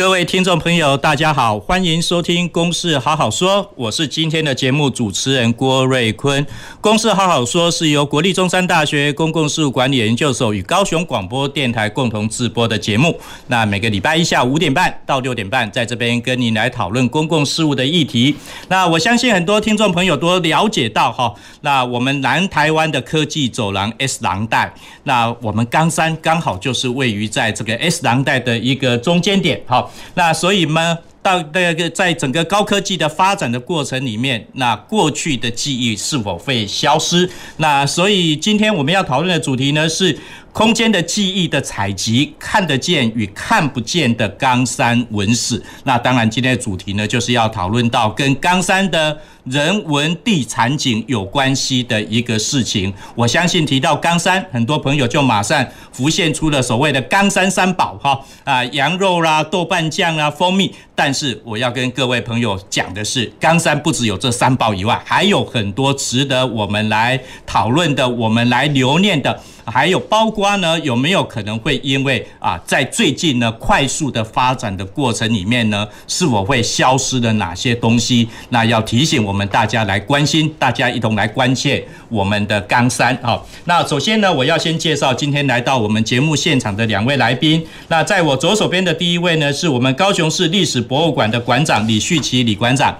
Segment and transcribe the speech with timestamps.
[0.00, 6.42] 各位听众朋友，大家好，欢迎收听《公事好好说》，我是今天的节目主持人郭瑞坤。
[6.80, 13.20] 《公事好好说》是由国立中山大学公共事务管理研究所与高雄广播电台共同制播的节目。
[13.48, 18.34] 那每个礼拜一下午五点半到六点半，在这边跟您来讨论公共事务的议题。
[18.68, 29.86] 那我相信很多听众朋友都了解到哈，那我们南台湾的科技走廊 S 廊带，那我们冈山刚好就是位于在这个 S 廊带的一个中间点哈。
[30.14, 37.28] 那所以呢，到那个在整个高科技的发展的过程里面，那过去的记忆是否会消失？
[37.58, 40.18] 那所以今天我们要讨论的主题呢，是
[40.52, 45.62] 空间的记忆的采集，看得见与看不见的冈山文史。
[45.84, 49.18] 那当然，今天的主题呢，就是要讨论到跟冈山的。
[49.50, 60.72] 人文地产景有关系的一个事情，我相信提到冈山，很多朋友就马上浮现出了所谓的冈山三宝哈啊，羊肉啦、豆瓣酱啦、蜂蜜。
[60.94, 69.40] 但是我要跟各位朋友讲的是，冈山不只有这三宝以外，还有很多值得我们来讨论的，我们来留念的。
[69.70, 78.28] 还有包括呢，有没有可能会因为啊，在最近呢快速的发展的过程里面呢，是否会消失了哪些东西？
[78.48, 83.16] 那要提醒我们大家来关心，大家一同来关切我们的冈山。
[83.22, 87.64] 好，那首先呢，我要先介绍今天来到我们节目现场的两位来宾。
[87.88, 92.96] 那在我左手边的第一位呢，是我们高雄市历史博物馆的馆长李旭齐李馆长。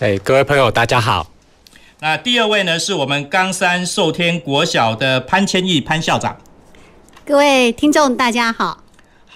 [0.00, 1.35] 哎，各位朋友，大家好。
[1.98, 6.36] 那第二位呢，是我们冈山寿天国小的潘千亿潘校长。
[7.24, 8.82] 各位听众，大家好。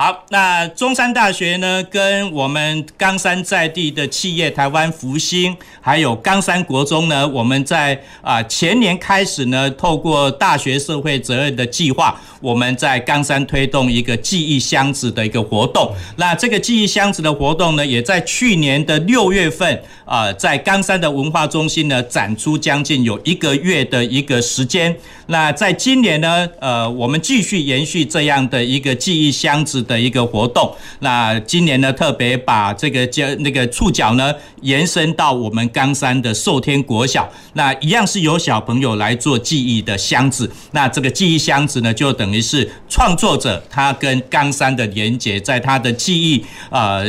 [0.03, 15.95] 好，那中山大学呢，跟我们冈山在地的企业台湾福星，还有冈山国中呢，我们在啊前年开始呢，透过大学社会责任的计划，我们在冈山推动一个记忆箱子的一个活动。
[16.17, 24.97] 那这个记忆箱子的活动呢，也在去年的六月份啊，在冈山的文化中心呢展出将近有一个月的一个时间。
[25.27, 40.49] 那在今年呢，呃，我们继续延续这样的一个记忆箱子的一个活动，那今年呢，特别把这个叫那个触角呢延伸到我们冈山的寿天国小，那一样是由小朋友来做记忆的箱子。
[40.71, 47.05] 那这个记忆箱子呢，就等于是创作者他跟冈山的连接，在他的记忆呃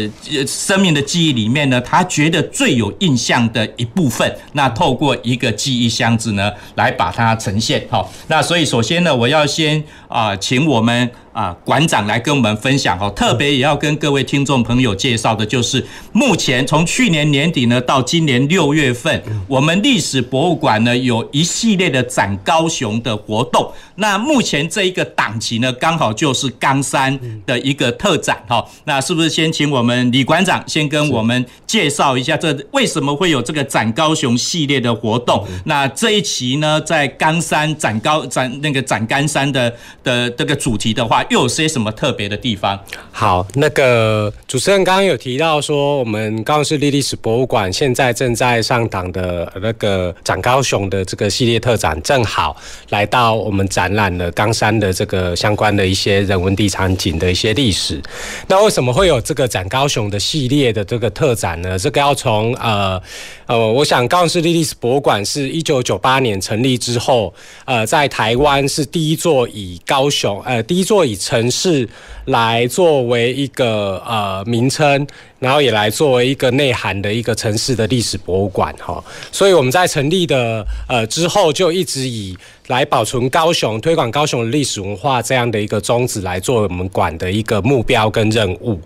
[0.48, 7.86] 生命的记忆里面呢，他觉得最有印象的一部分，那透过一个记忆箱子呢来把它呈现。
[7.92, 11.12] 好，那所以首先呢，我要先啊请我们。
[11.34, 23.72] 啊，馆长来跟我们分享哦，特别也要跟各位听众朋友介绍的，就是目前从去年年底呢到今年六月份，我们历史博物馆呢有一系列的展高雄的活动。
[23.96, 28.66] 那目前这一个档期呢，刚好就是冈山的一个特展哈。
[28.84, 35.48] 那是不是先请我们李馆长先跟我们介绍一下，这为什么会有这个展高雄系列的活动？
[35.64, 41.21] 那这一期呢，在冈山展高展那个展冈山的的这个主题的话。
[41.30, 42.80] 又有些什么特别的地方？
[43.12, 52.56] 好，那个主持人刚刚有提到说，我们高雄市历史博物馆现在正在上档的那个展高雄的这个系列特展，正好
[52.90, 58.02] 来到我们展览了冈山的这个相关的一些人文地场景的一些历史。
[58.48, 61.78] 那为什么会有这个展高雄的系列的这个特展呢？
[61.78, 63.02] 这个要从呃
[63.46, 67.34] 呃，我想高雄市历史博物馆是一九九八年成立之后，
[67.66, 71.88] 呃，在台湾是第一座以高雄呃第一座以以城市
[72.26, 75.06] 来作为一个呃名称，
[75.42, 82.38] 然后也来作为一个内涵的一个城市的历史博物馆哈，所以我们在成立的呃之后，就一直以
[82.68, 88.80] 来保存高雄、推广高雄历史文化这样的一个宗旨来做我们馆的一个目标跟任务。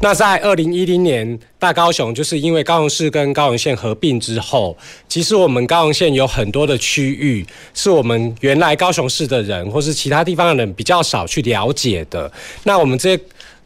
[0.00, 4.76] 那在二零一零年大高雄，就是因为高雄市跟高雄县合并之后，
[5.08, 12.30] 其实我们高雄县有很多的区域是我们原来高雄市的人或是其他地方的人比较少去了解的。
[12.64, 13.18] 那我们这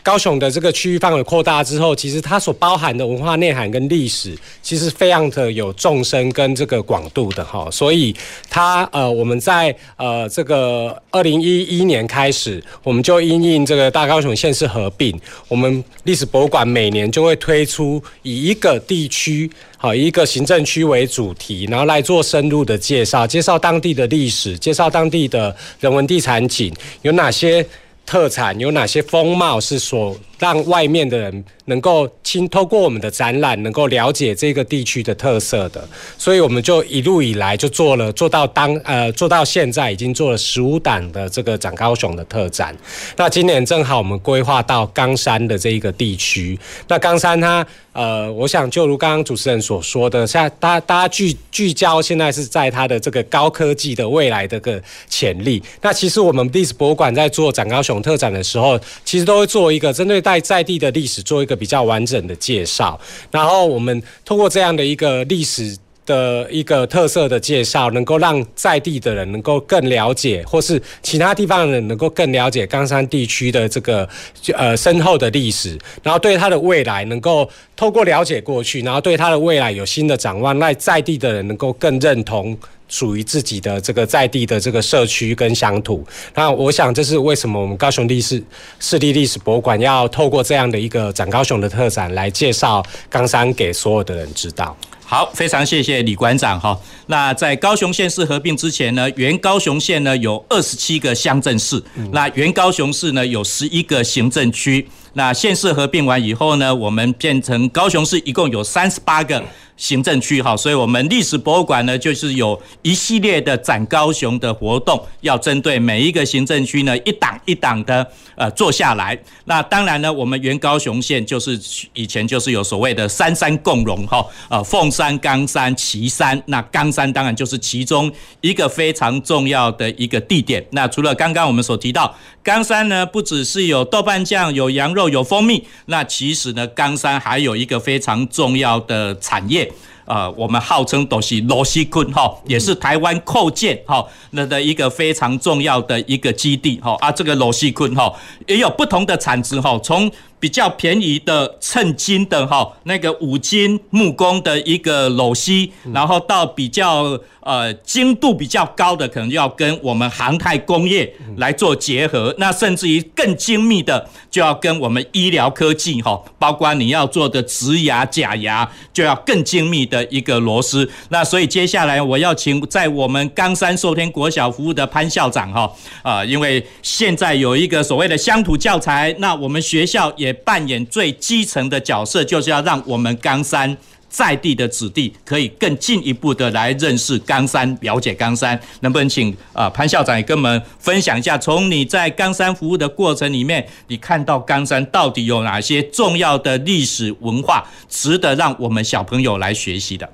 [0.06, 7.69] 高雄的这个区域范围扩大之后，其实它所包含的文化内涵跟历史，其实非常的有纵深跟这个广度的哈。
[7.73, 8.14] 所以
[8.49, 15.19] 它呃，我们在呃这个二零一一年开始，我们就因应这个大高雄县市合并，
[15.49, 19.50] 我们历史博物馆每年就会推出以一个地区。
[19.76, 26.73] 好，一个行政区为主题，然后来做深入的介绍，介绍当地的历史，介绍当地的人文地产景，
[27.03, 27.64] 有哪些
[28.06, 42.77] 特产，有哪些风貌是所让外面的人能够亲透过我们的展览，能够了解这个地区的特色的，所以我们就一路以来就做了，做到当呃做到现在已经做了十五档的这个展高雄的特展。
[43.17, 46.59] 那今年正好我们规划到冈山的这一个地区。
[46.89, 54.79] 那冈山它呃，我想就如刚刚主持人所说的，现在大大家聚聚焦现在是在它的这个高科技的未来的个
[55.09, 55.63] 潜力。
[55.81, 60.21] 那其实我们历史博物馆在做展高雄特展的时候，其实都会做一个针对。
[60.27, 63.00] 在在地的历史做一个比较完整的介绍，
[63.31, 74.08] 然后我们通过这样的一个历史的一个特色的介绍，能够让在地的人能够更了解，或是其他地方的人能够更了解冈山地区的这个
[74.55, 82.56] 呃深厚的历史，然后对它的未来能够透过了解过去，然后对它的未来有新的展望，让在地的人能够更认同。
[82.88, 86.05] 属于自己的这个在地的这个社区跟乡土，
[86.35, 88.43] 那我想这是为什么我们高雄历史
[88.79, 94.77] 市立历史博物馆要透过这样的一个展高雄的特展来介绍冈山给所有的人知道。
[95.09, 96.77] 好，非常谢谢李馆长哈。
[97.06, 101.81] 那在高雄县市合并之前呢，原高雄县呢有二十七个乡镇市，
[102.11, 104.85] 那原高雄市呢有十一个行政区。
[105.12, 109.41] 那县市合并完以后呢，我们变成高雄市，一共有三十八个。
[109.76, 118.06] 行政区哈，所以我们历史博物馆呢，就是有一系列的展高雄的活动，要针对每一个行政区呢，一档一档的
[118.37, 119.19] 呃做下来。
[119.44, 121.61] 那当然呢，我们原高雄县就是
[121.93, 126.43] 以前就是有所谓的三山共荣哈，呃凤山、冈山、旗山。
[126.46, 130.64] 那冈山当然就是其中一个非常重要的一个地点。
[130.70, 139.66] 那除了刚刚我们所提到，冈山呢不只是有豆瓣酱、有羊肉、有蜂蜜，那其实呢，冈山还有一个非常重要的产业。
[140.06, 148.12] 呃，我们号称都是罗西坤哈，也是台湾扣件哈那的一个非常重要的一个基地哈啊，这个罗西坤哈
[148.47, 155.53] 也有不同的产值哈，从比较便宜的称金的哈那个五金木工的一个螺丝，
[155.93, 157.19] 然后到比较。
[157.47, 162.35] 呃，精度比较高的，可能就要跟我们航太工业来做结合。
[162.38, 170.91] 那甚至于更精密的，就要跟我们医疗科技哈，包括你要做的植牙、假牙，就要更精密的一个螺丝。
[171.11, 175.73] 那所以接下来我要请在我们冈山寿天国小服务的潘校长哈
[176.03, 183.76] 啊，因为现在有一个所谓的乡土教材，那我们学校也扮演最基层的角色，就是要让我们冈山。
[184.08, 200.08] 在地的子弟可以更进一步的来认识冈山，了解冈山，能不能请啊潘校长也跟我们分享一下，从你在冈山服务的过程里面，你看到冈山到底有哪些重要的历史文化，值得让我们小朋友来学习的？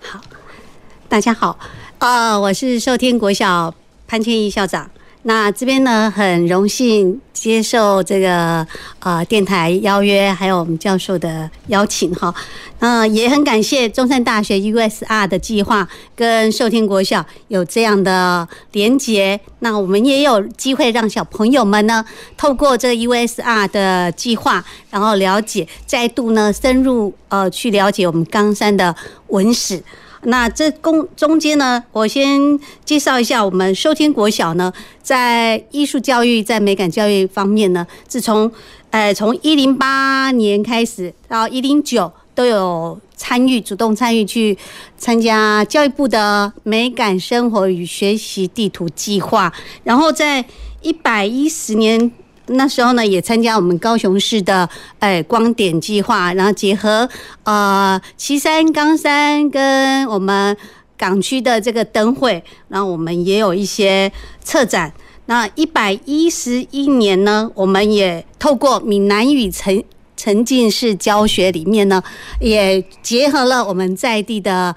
[0.00, 0.20] 好，
[1.08, 1.58] 大家好，
[1.98, 3.72] 啊，我是寿天国小
[4.06, 4.90] 潘千义校长。
[5.24, 8.66] 那这边呢，很荣幸接受这个
[8.98, 12.34] 呃电台邀约，还有我们教授的邀请哈。
[12.80, 19.38] 那也很感谢中山大学 USR 的计划跟寿天国小有这样的连结。
[19.60, 22.04] 那我们也有机会让小朋友们呢，
[22.36, 28.92] 透过这 USR 的计划，然后了解，再度呢深入呃去了解我们冈山的
[29.28, 29.80] 文史。
[30.24, 38.50] 那这公中间呢，我先介绍一下我们寿天国小呢，在艺术教育、在美感教育方面呢，自从
[38.90, 44.56] 呃从一零八年开始到一零九都有参与，主动参与去
[44.96, 49.52] 参加教育部的美感生活与学习地图计划，
[49.82, 50.44] 然后在
[50.82, 52.12] 一百一十年。
[52.52, 54.68] 那时候呢，也参加我们高雄市的
[54.98, 57.08] 哎光点计划，然后结合
[57.44, 60.56] 呃旗山、冈山跟我们
[60.96, 64.10] 港区的这个灯会，然后我们也有一些
[64.42, 64.92] 策展。
[65.26, 69.82] 那一百一十一年呢，我们也透过闽南语沉
[70.16, 72.02] 沉浸式教学里面呢，
[72.40, 74.74] 也结合了我们在地的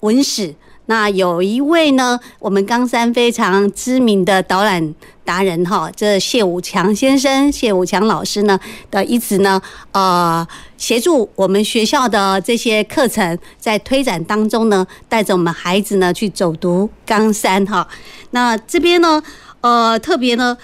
[0.00, 0.54] 文史。
[0.90, 8.58] 那有一位呢，我们冈山非常知名的导览达人哈，这谢武强先生、谢武强老师呢
[8.90, 9.60] 的一直呢，
[9.92, 10.46] 呃，
[10.78, 17.86] 协助我们学校的这些课程在推展当中呢，带着我们孩子呢去走读冈山哈。
[18.30, 19.22] 那这边呢，
[19.60, 20.56] 呃，特别呢，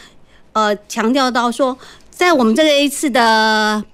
[0.54, 1.76] 呃，强调到说，
[2.11, 3.85] 在我们这个一次的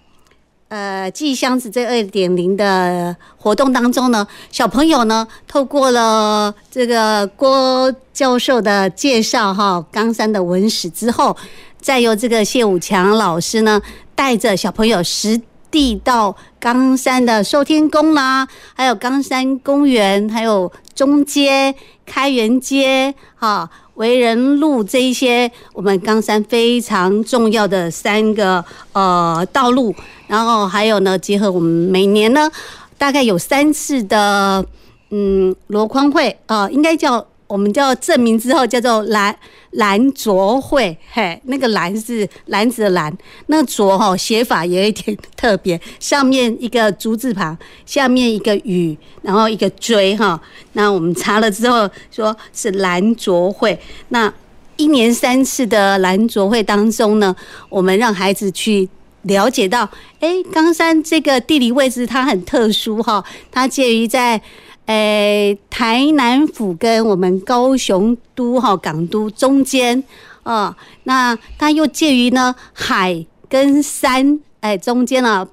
[0.71, 11.37] 呃记忆箱子这二点零的活动当中呢，小朋友呢透过了这个郭教授的介绍哈，冈山的文史之后，
[11.81, 13.83] 再由这个谢武强老师呢
[14.15, 15.41] 带着小朋友实
[15.73, 21.75] 地到冈山的寿天宫啦，还有冈山公园，还有中街、
[22.07, 23.69] 开元街，哈。
[24.01, 28.65] 为人路这一些，我们冈山非常重要的三个
[28.95, 29.95] 呃道路，
[30.27, 32.51] 然后还有呢，结合我们每年呢，
[32.97, 34.65] 大概有三次的
[35.11, 37.27] 嗯箩筐会啊、呃，应该叫。
[37.51, 39.37] 我们叫证明之后叫做来
[39.73, 50.41] 兰卓会，嘿，那个兰是篮子的兰，那卓哈写法也有一点特别，上面一个竹字旁，下面一个雨，然后一个追哈。
[50.73, 53.79] 那我们查了之后说是兰卓会。
[54.09, 54.33] 那
[54.77, 57.35] 一年三次的兰卓会当中呢，
[57.69, 58.89] 我们让孩子去
[59.23, 64.43] 了解到，哎，冈山这个地理位置它很特殊哈，它介于在。
[64.91, 70.03] 诶、台南府跟我们高雄都哈港都中间
[70.43, 75.47] 啊，那它又介于呢海跟山诶、中间啊，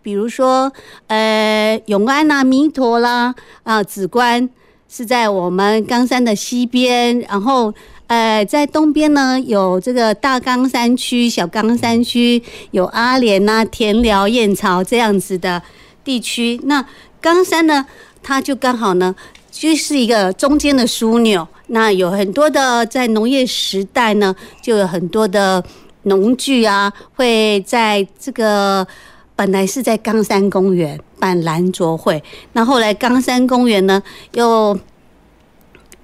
[0.00, 0.72] 比如说
[1.08, 4.48] 呃永安呐、弥陀啦啊，梓官
[4.88, 7.74] 是在我们冈山的西边，然后
[8.06, 15.62] 呃在东边呢有这个大冈山区、小冈山区，有阿莲呐、田寮、燕巢这样子的
[16.02, 16.82] 地区，那
[17.20, 17.84] 冈山呢？
[18.28, 19.14] 它就刚好呢，
[19.50, 21.48] 就是一个中间的枢纽。
[21.68, 25.64] 那有很多的在农业时代呢，就有很多的
[26.02, 28.86] 农具啊，会在这个
[29.34, 34.78] 本来是在冈山公园办兰卓会，那后来冈山公园呢，又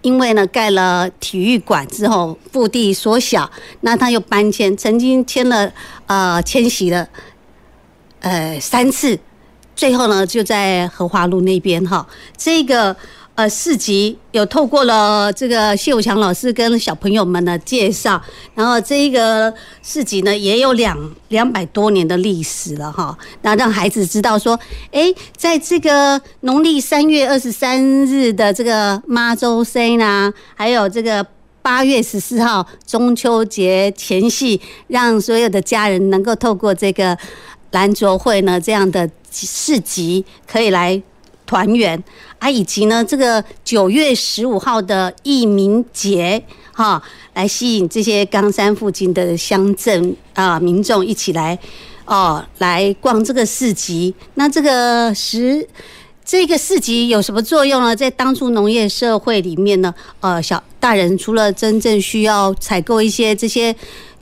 [0.01, 3.51] 因为呢盖了体育馆之后，腹地缩小，
[3.83, 5.71] 那他又搬迁，曾经迁了
[6.07, 7.07] 呃迁徙了
[8.21, 9.19] 呃三次。
[9.77, 12.95] 最后呢，就在荷花路那边哈，这个
[13.35, 18.23] 呃市集有透过了这个谢武强老师跟小朋友们的介绍，
[18.55, 19.53] 然后这一个
[19.83, 20.97] 市集呢也有两
[21.29, 24.59] 两百多年的历史了哈，那让孩子知道说，
[24.93, 31.27] 哎，在这个农历三月二十三日的这个妈祖生啊，还有这个
[31.61, 37.19] 八月十四号中秋节前夕，让所有的家人能够透过这个
[37.73, 39.11] 兰卓会呢这样的。
[39.35, 41.03] 市集可以来
[41.45, 42.03] 团圆
[42.39, 47.03] 啊，以及呢，这个九月十五号的义民节哈，
[47.35, 51.59] 来吸引这些冈山附近的乡镇啊民众一起来
[52.07, 54.15] 哦，来逛这个市集。
[54.35, 55.69] 那这个十
[56.25, 57.95] 这个市集有什么作用呢？
[57.95, 63.75] 在当初农业社会里面呢，呃，小大人除了真正需要采购一些这些。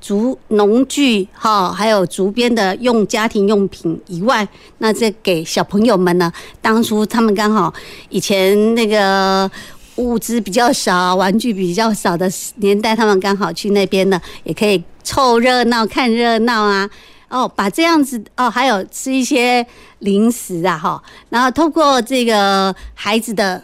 [0.02, 4.47] 竹农具哈，还有竹编的用家庭用品以外，
[4.78, 6.30] 那这给小朋友们呢？
[6.61, 7.73] 当初他们刚好
[8.09, 9.49] 以前那个
[9.97, 16.90] 物资比较少，玩具比较少的年代，他们刚好去那边呢，也可以凑热闹、看热闹啊。
[17.28, 19.64] 哦，把这样子哦，还有吃一些
[20.00, 23.62] 零食啊哈，然后透过这个孩子的。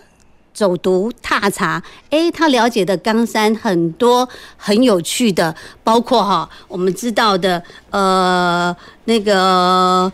[0.59, 8.75] 走读踏查，诶，他了解的冈山很多很有趣的，包括哈，我们知道的，呃，
[9.05, 10.13] 那个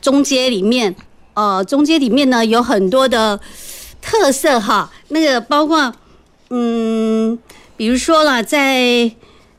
[0.00, 0.96] 中街里面，
[1.34, 3.38] 呃，中街里面呢有很多的
[4.00, 5.94] 特色哈，那个包括，
[6.48, 7.38] 嗯，
[7.76, 9.12] 比如说了，在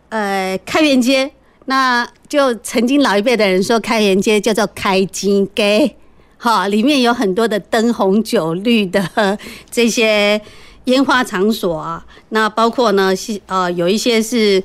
[0.10, 1.32] 呃开元街，
[1.66, 5.96] 那就曾经老一辈的人说开元街叫做开金街。
[6.38, 9.38] 哈，里面有很多的灯红酒绿的
[9.72, 10.40] 这些
[10.86, 14.62] 烟花场所啊，那包括呢是呃有一些是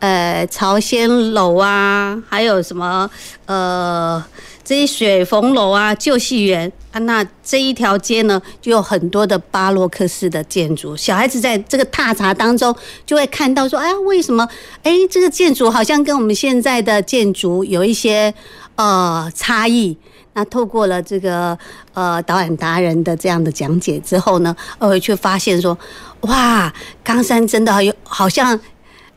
[0.00, 3.08] 呃朝鲜楼啊，还有什么
[3.46, 4.22] 呃
[4.62, 12.74] 这些雪凤楼啊、旧戏园啊，那这一条街呢就有很多的巴洛克式的建筑，小孩子在这个踏查当中
[13.06, 14.46] 就会看到说，哎，为什么
[14.82, 18.34] 哎这个建筑好像跟我们现在的建筑有一些
[18.74, 19.96] 呃差异？
[20.34, 21.56] 那透过了这个
[21.92, 25.76] 呃导演达人的这样的讲解之后呢，呃，却发现说，
[26.22, 26.72] 哇，
[27.04, 28.58] 冈山真的有好像，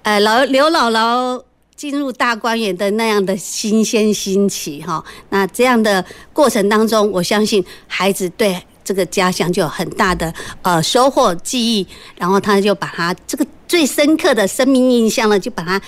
[0.03, 1.41] 呃，老刘姥姥
[1.75, 5.03] 进入大观园的那样的新鲜新奇哈。
[5.29, 6.03] 那这样的
[6.34, 15.81] 过程当中，我相信孩子对这个家乡就有很大的呃收获记忆，然后他就把他这个最深刻的生命印象呢，就把它。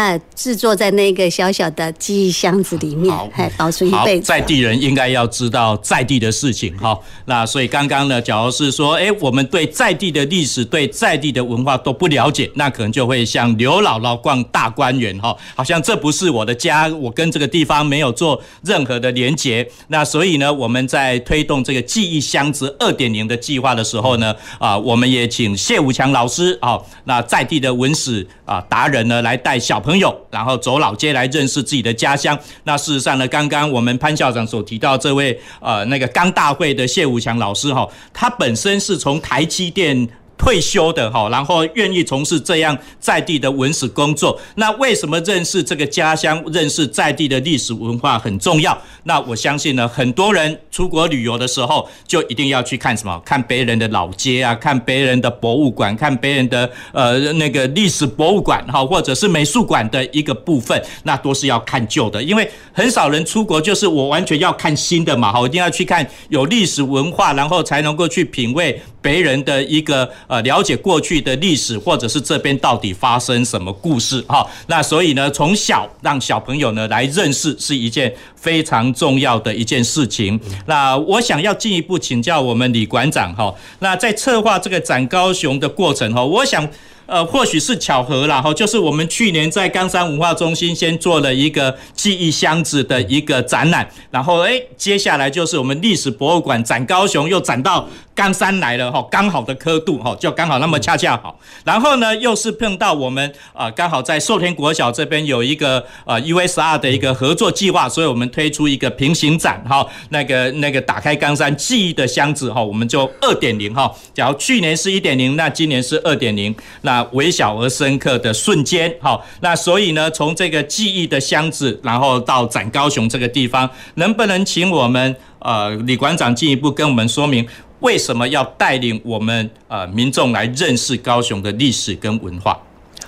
[0.00, 4.24] 呃，制作在那个小小的记忆箱子里面，还保存一辈子。
[4.24, 6.98] 在地人应该要知道在地的事情哈。
[7.26, 19.68] 那所以刚刚呢，假如是说，哎，我们对在地的历史、对在地的文化都不了解，那可能就会像刘姥姥逛大观园哈，好像这不是我的家，我跟这个地方没有做任何的连结。
[19.88, 29.89] 那所以呢，我们在推动这个记忆箱子二点零的计划的时候呢，啊，我们也请谢武强老师啊，那在地的文史啊达人呢，来带小朋友。
[29.90, 32.38] 朋友，然后走老街来认识自己的家乡。
[32.62, 40.08] 那事实上呢，刚刚我们潘校长所提到这位呃那个刚大会的谢武强老师哈，他本身是从台积电。
[40.40, 44.40] 退休的哈，然后愿意从事这样在地的文史工作。
[44.54, 48.76] 那为什么认识这个家乡、认识在地的历史文化很重要？
[49.02, 53.20] 那我相信呢，很多人出国旅游的时候，就一定要去看什么？
[53.22, 70.10] 看别人的老街啊，看别人的博物馆，看别人的呃那个历史博物馆哈，或者是美术馆的一个部分，那都是要看旧的，因为很少人出国就是我完全要看新的嘛哈，一定要去看有历史文化，然后才能够去品味别人的一个。
[70.30, 74.48] 呃，了解过去的历史，或者是这边到底发生什么故事哈？
[74.68, 80.38] 那所以呢，从小让小朋友呢来认识是一件非常重要的一件事情。
[80.66, 83.52] 那我想要进一步请教我们李馆长哈。
[83.80, 86.66] 那在策划这个展高雄的过程哈，我想。
[87.10, 101.36] 呃，或许是巧合啦，哈，就是我们去年在冈山文化中心先做了一个记忆箱子的一个展览，然后哎，接下来就是我们历史博物馆展高雄，又展到冈山来了，哈，刚好的刻度，哈，就刚好那么恰恰好。
[101.64, 116.99] 然后呢，又是碰到我们啊，刚好在寿天国小这边有一个呃 USR 的一个合作计划，所以我们推出一个平行展，哈，那个那个打开冈山记忆的箱子，哈，我们就二点零，哈，假如去年是一点零，那今年是二点零，那。
[117.12, 127.46] 微小而深刻的瞬间，好，那所以呢，从这个记忆的箱子，然后到展高雄这个地方，能不能请我们呃李馆长进一步跟我们说明，
[127.80, 132.58] 为什么要带领我们呃民众来认识高雄的历史跟文化？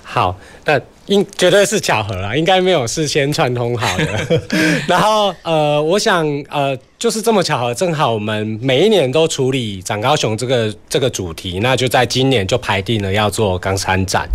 [0.03, 0.35] 好，
[0.65, 4.41] 那应绝对是巧合啦，应该没有事先串通好的。
[4.87, 6.77] 然后呃，我想呃。
[7.03, 14.25] 就是这么巧合，正好我们每一年都处理展高雄这个这个主题，那就在今年就排定了要做冈山展。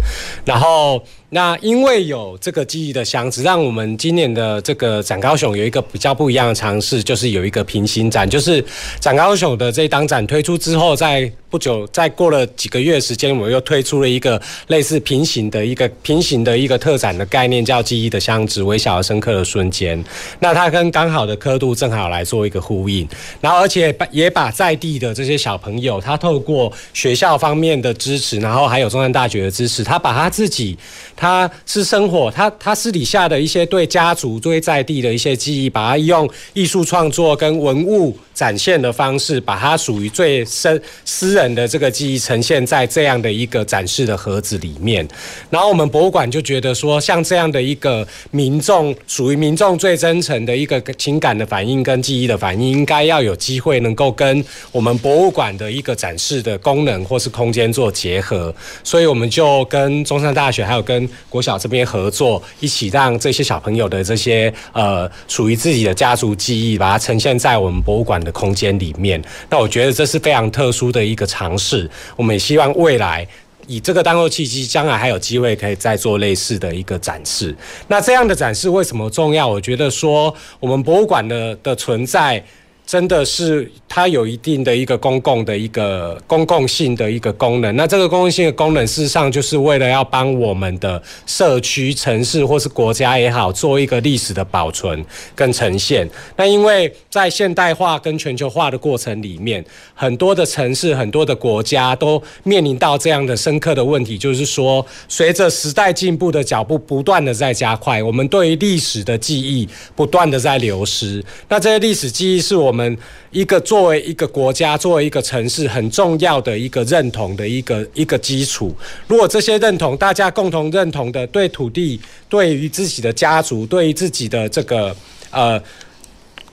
[0.44, 8.62] 然后那因为有这个记忆的箱子，让我们今年的这个展高雄有一个比较不一样的尝试，就是有一个平行展，就是
[9.00, 20.02] 展高雄的这档展推出之后，在不久再过了几个月时间，我们又推出了一个类似平行的一个平行的一个特展的概念，叫记忆的箱子，微小而深刻的瞬间。
[20.40, 22.57] 那它跟刚好的刻度正好来做一个。
[22.60, 23.06] 呼应，
[23.40, 30.76] 然后而且把也把在地的这些小朋友，他透过学校方面的支持，然后还有中山大学的支持，他把他自己，
[31.16, 45.06] 他是生活，他他私底下的一些对家族、对在地的一些记忆，把它用艺术创作跟文物展现的方式，把它属于最深私人的这个记忆呈现在这样的一个展示的盒子里面。
[45.50, 52.78] 然后我们博物馆就觉得说，像这样的一个民众，属于民众最真诚的一个情感的反应跟记忆的反应。
[52.78, 69.20] 应该要有机会能够跟我们博物馆的一个展示的功能或是空间做结合，所以我们就跟中山大学还有跟国小这边合作，一起让这些小朋友的这些呃属于自己的家族记忆，把它呈现在我们博物馆的空间里面。
[69.50, 73.26] 那我觉得这是非常特殊的一个尝试，我们也希望未来。
[73.68, 77.54] 以这个当做契机，将来还有机会可以再做类似的一个展示。
[77.86, 79.46] 那这样的展示为什么重要？
[79.46, 82.44] 我觉得说，我们博物馆的的存在。
[82.88, 87.76] 真的是它有一定的一个公共的一个公共性的一个功能。
[87.76, 96.08] 那这个公共性的功能，事实上就是为了要帮我们的社区、城市或是国家也好，做一个历史的保存跟呈现。
[96.36, 111.22] 那因为在现代化跟全球化的过程里面，很多的城市、很多的国家都面临到这样的深刻的问题，就是说，随着时代进步的脚步不断的在加快，我们对于历史的记忆不断的在流失。
[111.50, 112.77] 那这些历史记忆是我们。
[112.78, 112.96] 们
[113.32, 118.74] 一个作为一个国家，作为一个城市，很重要的一个认同的一个一个基础。
[119.08, 124.94] 如果这些认同大家共同认同的，对土地，对于自己的家族，对于自己的这个
[125.30, 125.60] 呃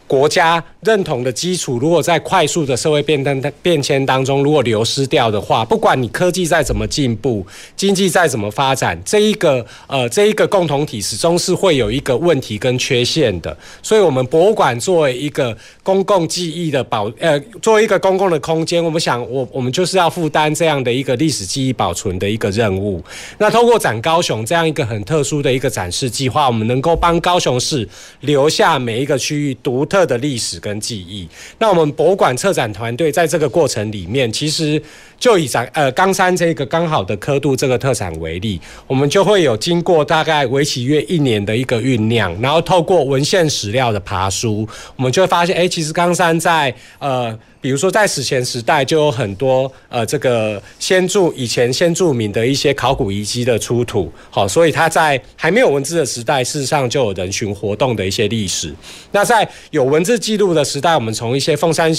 [0.08, 7.44] 国家认同的基础，如果在快速的社会变动变迁当中，如果流失掉的话，不管你科技再怎么进步，
[7.76, 13.58] 经济再怎么发展，这一个呃这一个共同体始终是会有一个问题跟缺陷的。
[13.82, 23.04] 所以，我们博物馆作为一个公共记忆的保呃，作为一个公共的空间，我们想我我们就是要负担这样的一个历史记忆保存的一个任务。
[23.39, 27.89] 那透过展高雄这样一个很特殊的一个展示计划，我们能够帮高雄市
[28.20, 29.95] 留下每一个区域独特。
[29.96, 31.26] 特的历史跟记忆，
[31.58, 34.82] 那我们博物馆策展团队在这个过程里面，其实
[35.18, 47.40] 就以咱呃冈山这个刚好的刻度这个特产为例，我们就会有经过大概为期约一年的一个酝酿，然后透过文献史料的爬书，我们就会发现，哎，其实冈山在呃。
[47.65, 58.71] 比如说，在史前时代就有很多呃，这个先著以前先著名的一些考古遗迹的出土，好，所以它在还没有文字的时代，事实上就有人群活动的一些历史。
[59.12, 61.91] 那在有文字记录的时代，我们从一些凤山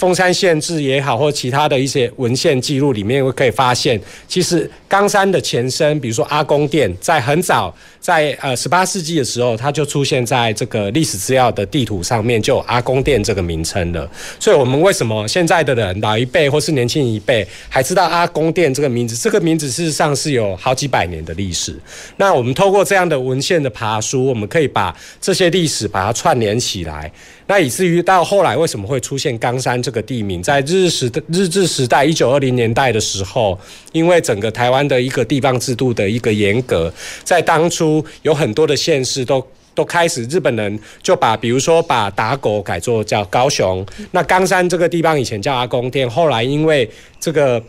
[0.00, 14.10] 凤山县志也好，或其他的一些文献记录里面，会可以发现，其实冈山的前身，比如说阿公店，在很早在呃十八世纪的时候，它就出现在这个历史资料的地图上面，就有阿公店这个名称了。
[14.38, 15.28] 所以，我们为什么？
[15.28, 21.78] 现在的人老一辈或是年轻一辈还知道阿公店这个名字，这个名字事实上是有好几百年的历史。
[22.16, 27.12] 那我们透过这样的文献的爬梳，我们可以把这些历史把它串联起来。
[27.46, 30.40] 那以至于到后来为什么会出现冈山这这个地名？
[30.40, 33.58] 在日时的日治时代，一九二零年代的时候，
[33.90, 36.92] 因为整个台湾的一个地方制度的一个严格，
[37.24, 39.44] 在当初有很多的县市都。
[39.72, 47.60] 都开始，日本人就把，比如说把打狗改作叫高雄，那冈山这个地方以前叫阿公店，后来因为这个。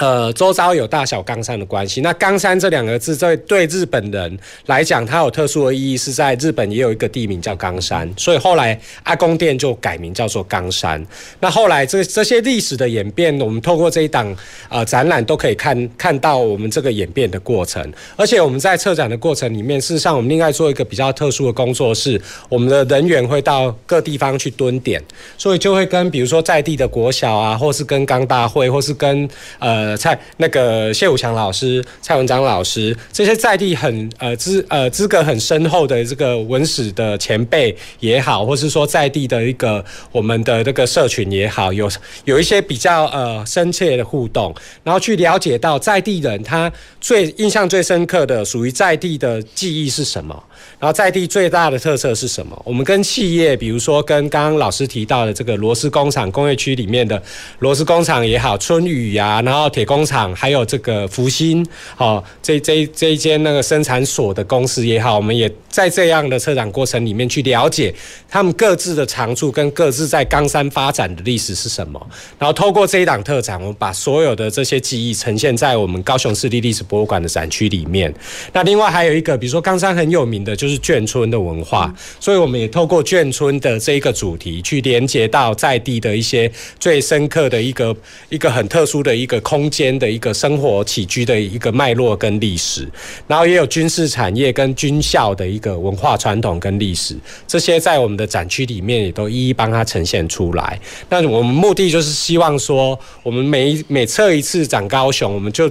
[0.00, 2.00] 呃，周遭有大小冈山的关系。
[2.00, 11.04] 那冈山这两个字，在对日本人来讲，它有特殊的意义，是在日本也有一个地名叫冈山，所以后来阿公店就改名叫做冈山。
[11.40, 14.34] 那后来这这些历史的演变，我们透过这一档
[14.70, 17.86] 呃展览都可以看看到我们这个演变的过程。
[18.16, 24.98] 而且我们在策展的过程里面，事实上我们另外做一个比较特殊的工作是，我们的人员会到各地方去蹲点，
[25.36, 29.89] 所以就会跟比如说在地的国小啊，或是跟冈大会，或是跟呃。
[29.96, 41.90] 蔡那个谢武强老师、蔡文章老师这些在地很呃资呃资格很深厚的这个文史的前辈也好，或是说在地的一个我们的这个社群也好，有
[42.24, 50.42] 有一些比较呃深切的互动，然后去了解到在地人他最印象最深刻的属于在地的记忆是什么。
[50.78, 52.60] 然后在地最大的特色是什么？
[52.64, 57.20] 我们跟企业，比如说跟刚刚老师提到的这个螺丝工厂工业区里面的
[57.58, 67.94] 螺丝工厂也好，春雨呀，然后铁工厂，还有这个福星，哦，这这这一间那个生产所的公司也好，我们也在这样的策展过程里面去了解
[68.28, 72.00] 他们各自的长处跟各自在冈山发展的历史是什么。
[72.38, 78.12] 然后透过这一档特展，我们把所有的这些记忆呈现在我们高雄市立历史博物馆的展区里面。
[78.52, 80.49] 那另外还有一个，比如说冈山很有名的。
[80.54, 87.94] 就是眷村的文化，所以我们也透过眷村的这一个主题，去连接到在地的一些最深刻的一个
[88.28, 92.88] 一个很特殊的一个空间的一个生活起居的一个脉络跟历史，
[93.26, 100.78] 然后也有军事产业跟军校的一个文化传统跟历史，这些在我们的展区里面也都一一帮它呈现出来。
[101.08, 105.70] 那我们目的就是希望说，我们每每测一次展高雄，我们就。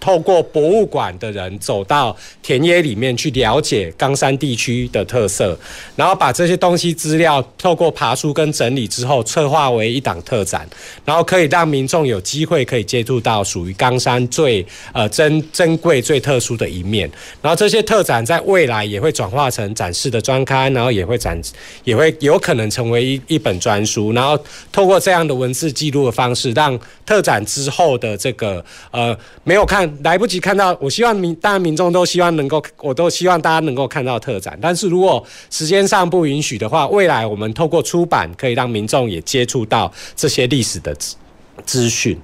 [0.00, 5.56] 透过博物馆的人走到田野里面去了解冈山地区的特色，
[5.94, 10.68] 然后把这些东西资料透过爬书跟整理之后，策划为一档特展，
[11.04, 17.08] 然后可以让民众有机会可以接触到属于冈山最呃珍珍贵、最特殊的一面。
[17.40, 21.40] 然后这些特展在未来也会转化成展示的专刊，然后也会展
[21.84, 24.12] 也会有可能成为一一本专书。
[24.12, 24.36] 然后
[24.72, 29.68] 透过这样的文字记录的方式，让特展之后的这个呃没有。
[29.68, 34.58] 看来不及看到，我希望民，大家民众都希望能够，我都希望大家能够看到特展。
[34.60, 41.16] 但是如果时间上不允许的话，未来我们透过出版，可以让民众也接触到这些历史的资
[41.64, 42.18] 资讯。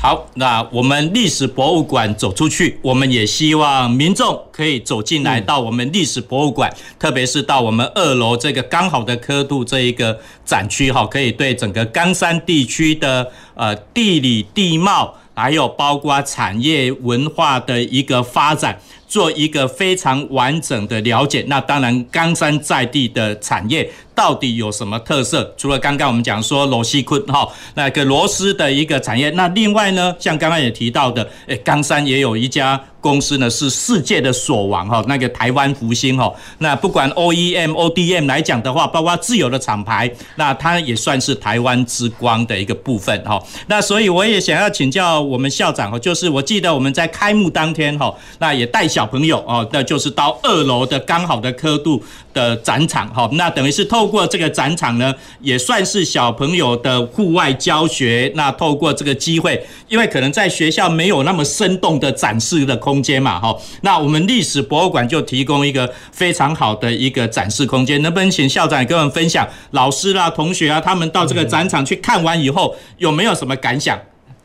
[0.00, 15.16] 好，那我们历史博物馆走出去，我们也希望民众可以走进来到我们历史博物馆，特别是到我们二楼这个刚好的刻度这一个展区哈，可以对整个冈山地区的呃地理地貌。
[15.38, 18.76] 还有包括产业文化的一个发展，
[19.08, 21.44] 做一个非常完整的了解。
[21.48, 25.52] 那当然，冈山在地的产业到底有什么特色？
[25.56, 43.40] 除了刚刚我们讲说螺丝坤哈那个螺丝的一个产业，那另外呢，像刚刚也提到的，诶，冈山也有一家公司呢是世界的锁王哈，那个台湾福星哈，那不管 OEM、ODM 来讲的话，包括自有的厂牌，那它也算是台湾之光的一个部分哈。
[43.68, 52.02] 那所以我也想要请教我们校长哈，就是我记得我们在开幕当天哈，那也带小朋友哦，那就是到二楼的刚好的刻度
[52.34, 58.32] 的展场哈，那等于是透过这个展场呢，也算是小朋友的户外教学。
[58.34, 62.76] 那透过这个机会，因为可能在学校没有那么生动的展示的。
[62.88, 73.98] 空间嘛，哈，那我们历史博物馆就提供一个非常好的一个展示空间，能不能请校长跟我们分享，老师啦、同学啊，他们到这个展场去看完以后，有没有什么感想？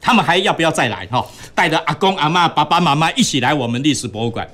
[0.03, 1.07] 他们还要不要再来？
[1.07, 4.45] 哈，带着阿公阿嬷、爸爸妈妈一起来我们历史博物馆。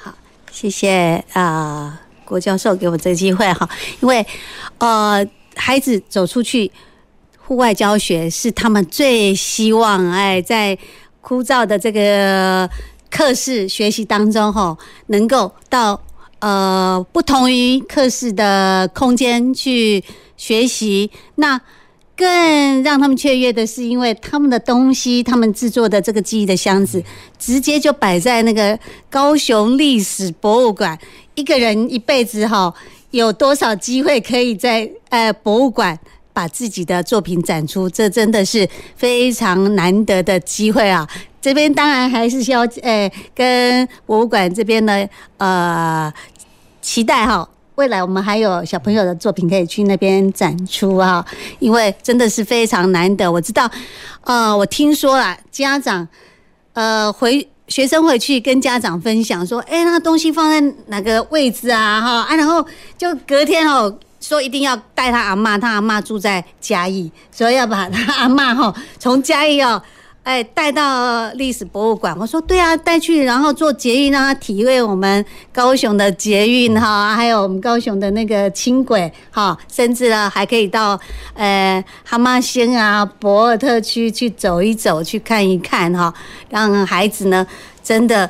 [0.00, 0.14] 好，
[0.52, 3.68] 谢谢啊、郭教授给我这个机会哈，
[4.00, 4.24] 因为
[4.78, 5.26] 呃，
[5.56, 6.70] 孩子走出去
[7.38, 10.78] 户外教学是他们最希望哎，在
[11.20, 12.70] 枯燥的这个。
[13.10, 14.76] 课室学习当中，哈，
[15.06, 16.02] 能够到
[16.40, 20.02] 呃不同于课室的空间去
[20.36, 21.60] 学习，那
[22.16, 27.02] 更让他们雀跃的是，因为他们的东西，他们制作的这个记忆的箱子，
[27.38, 28.78] 直接就摆在那个
[29.10, 30.98] 高雄历史博物馆。
[31.34, 32.72] 一个人一辈子哈，
[33.10, 35.98] 有多少机会可以在呃博物馆
[36.32, 37.90] 把自己的作品展出？
[37.90, 41.08] 这真的是非常难得的机会啊！
[41.40, 46.12] 这边当然还是需要，诶、欸，跟博物馆这边呢，呃，
[46.80, 51.24] 期待哈，未来我们还有小朋友的作品可以去那边展出啊，
[51.58, 53.30] 因为真的是非常难得。
[53.30, 53.68] 我知道，
[54.22, 56.06] 呃，我听说了，家长，
[56.74, 62.00] 呃，回学生回去跟家长分享说，哎、那东西放在哪个位置啊？
[62.00, 62.64] 哈啊，然后
[62.96, 69.82] 就隔天哦，说一定要带他阿嬷，他阿嬷住在嘉义，所以要把他阿嬷哈从嘉义哦。
[70.24, 80.98] 哎，带到历史博物馆，我说对啊，带去，然后做捷运，让他体会我们高雄的捷运哈，还有我们高雄的那个轻轨哈，甚至呢还可以到
[81.34, 86.12] 呃哈玛星啊、博尔特区去走一走，去看一看哈，
[86.48, 87.46] 让孩子呢
[87.82, 88.28] 真的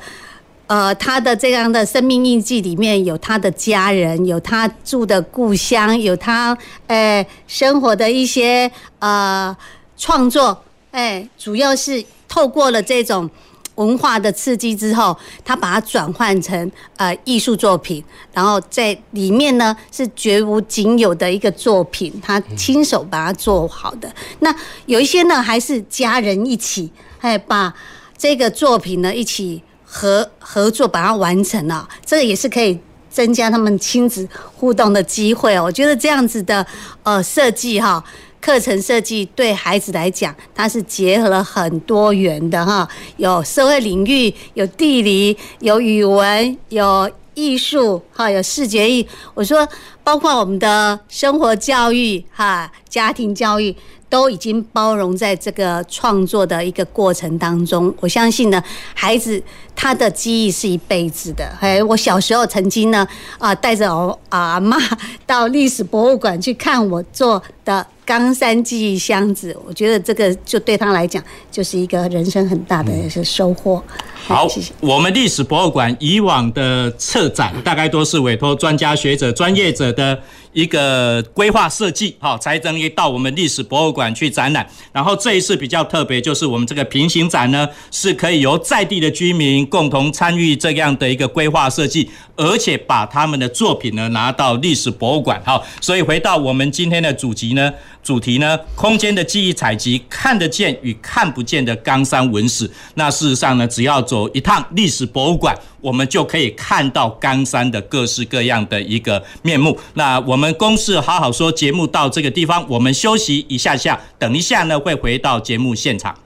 [0.66, 9.56] 呃他的这样的生命印记里面有他的家人，有他住的故乡，有他呃生活的一些呃
[9.96, 10.58] 创作。
[10.94, 13.28] 哎，主要是透过了这种
[13.74, 18.02] 文化的刺激之后，他把它转换成呃艺术作品，
[18.32, 24.08] 然后在里面呢是绝无仅有的一个作品，他亲手把它做好的。
[24.38, 24.54] 那
[24.86, 27.74] 有一些呢还是家人一起，哎，把
[28.16, 32.78] 这个作品呢一起合合作把它完成了，这个也是可以
[33.10, 35.64] 增加他们亲子互动的机会哦。
[35.64, 36.64] 我觉得这样子的
[37.02, 38.04] 呃设计哈。
[38.44, 49.08] 课程设计对孩子来讲，它是结合了很多元的哈，有社会领域，有地理，有语文，有艺术，哈，有视觉艺。
[49.32, 49.66] 我说，
[50.02, 53.74] 包括我们的生活教育，哈，家庭教育。
[54.14, 57.92] 都已经包容在这个创作的一个过程当中。
[57.98, 58.62] 我相信呢，
[58.94, 59.42] 孩子
[59.74, 61.44] 他的记忆是一辈子的。
[61.60, 63.04] 哎，我小时候曾经呢，
[63.38, 64.78] 啊，带着我阿妈
[65.26, 73.82] 到历史博物馆去看我做的冈山记忆箱子，我觉得这个就对他来讲就是一个人生很大的一个收获。
[74.28, 74.46] 好，
[74.78, 80.20] 我们历史博物馆以往的策展大概都是委托专家学者、专业者的。
[80.54, 84.66] 一个规划设计，好，才能到我们历史博物馆去展览。
[84.92, 95.42] 然后这一次比较特别，就是我们这个平行展呢，是可以由在地的居民共同参与这样的一个规划设计，而且把他们的作品呢拿到历史博物馆。
[95.44, 97.70] 好，所以回到我们今天的主题呢。
[98.04, 102.70] 主题呢，空间的记忆采集，看得见与看不见的冈山文史。
[102.96, 109.78] 那事实上呢，只要走一趟历史博物馆，我们就可以看到冈山的各式各样的一个面目。
[109.92, 116.16] 那我们公事好好说节目到这个地方，我们休息一下下，等一下呢会回到节目现场。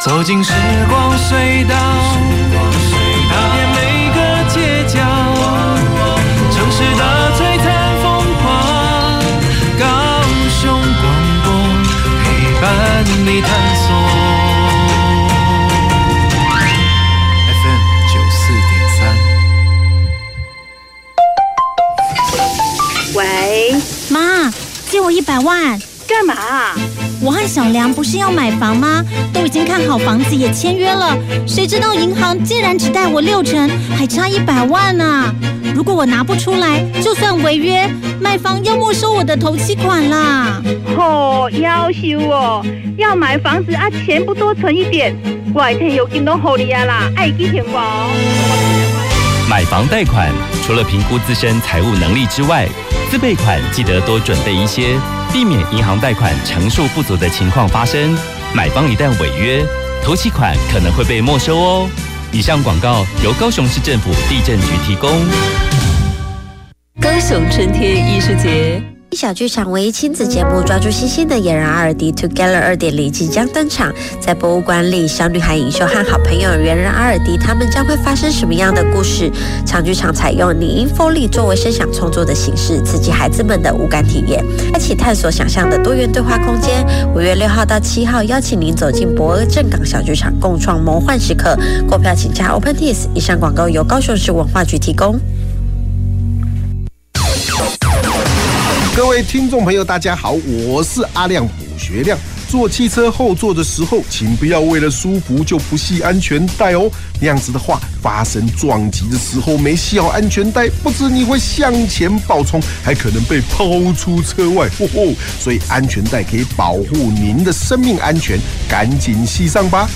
[0.00, 0.52] 走进时
[0.88, 2.07] 光隧道。
[25.08, 26.34] 我一百万，干嘛？
[27.22, 29.02] 我和小梁不是要买房吗？
[29.32, 31.16] 都已经看好房子，也签约了。
[31.46, 35.34] 谁知道银行竟然只贷我六成，还差一百万呢、啊？
[35.74, 37.88] 如果我拿不出来，就算违约，
[38.20, 40.62] 卖方要没收我的头期款啦。
[40.98, 42.62] 哦，要修哦，
[42.98, 45.16] 要买房子啊，钱不多存一点，
[45.54, 48.12] 我一天有金都好利啊啦，爱记钱我。
[49.48, 50.30] 买房贷款
[50.66, 52.68] 除了评估自身财务能力之外，
[53.10, 54.98] 自备款记得多准备一些，
[55.32, 58.14] 避免银行贷款成数不足的情况发生。
[58.54, 59.64] 买方一旦违约，
[60.04, 61.88] 投期款可能会被没收哦。
[62.32, 65.10] 以上广告由高雄市政府地震局提供。
[67.00, 68.97] 高雄春天艺术节。
[69.12, 73.92] 小剧场唯一亲子节目，抓住新鲜的野人阿尔迪 Together 二点零即将登场。
[74.20, 79.30] 在博物馆里，小女孩尹秀和好朋友猿人阿尔迪，他们将会发生什么样的故事？
[79.66, 86.86] 长剧场采用拟音 Foley 作为声响创作的形式，刺激孩子们的五感体验，开启探索想象的多元对话空间。
[87.14, 91.58] 五月六号到七号，邀请您走进博尔正港小剧场，共创魔幻时刻。
[91.90, 93.06] 购票请加 OpenTix。
[93.14, 95.18] 以上广告由高雄市文化局提供。
[98.98, 100.32] 各位听众朋友，大家好，
[100.66, 102.18] 我是阿亮卜学亮。
[102.48, 106.90] 坐汽车后座的时候，请不要为了舒服就不系安全带哦。
[107.20, 114.68] 那样子的话，发生撞击的时候没系好安全带，不止你会向前爆冲，还可能被抛出车外。
[115.38, 118.36] 所以安全带可以保护您的生命安全，
[118.68, 119.88] 赶紧系上吧。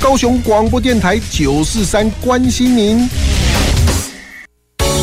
[0.00, 3.06] 高雄广播电台九四三关心您。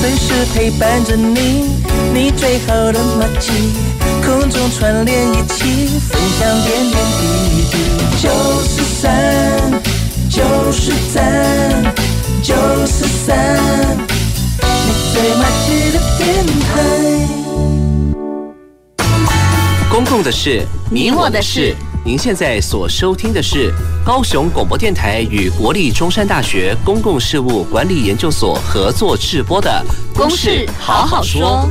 [0.01, 1.69] 随时陪伴着你，
[2.13, 3.51] 你最好的默契，
[4.25, 7.21] 空中串联一起，分享点点滴
[7.71, 7.73] 滴。
[8.21, 8.29] 九
[8.63, 9.11] 四三，
[10.29, 11.21] 九四三，
[12.41, 13.57] 九四三，
[14.59, 16.71] 你最默契的电台。
[19.89, 21.75] 公共的事，你我的事。
[22.05, 23.73] 您现在所收听的是
[24.05, 29.81] 高雄广播电台与国立中山大学公共事务管理研究所合作制播的
[30.17, 31.65] 《公事好好说》。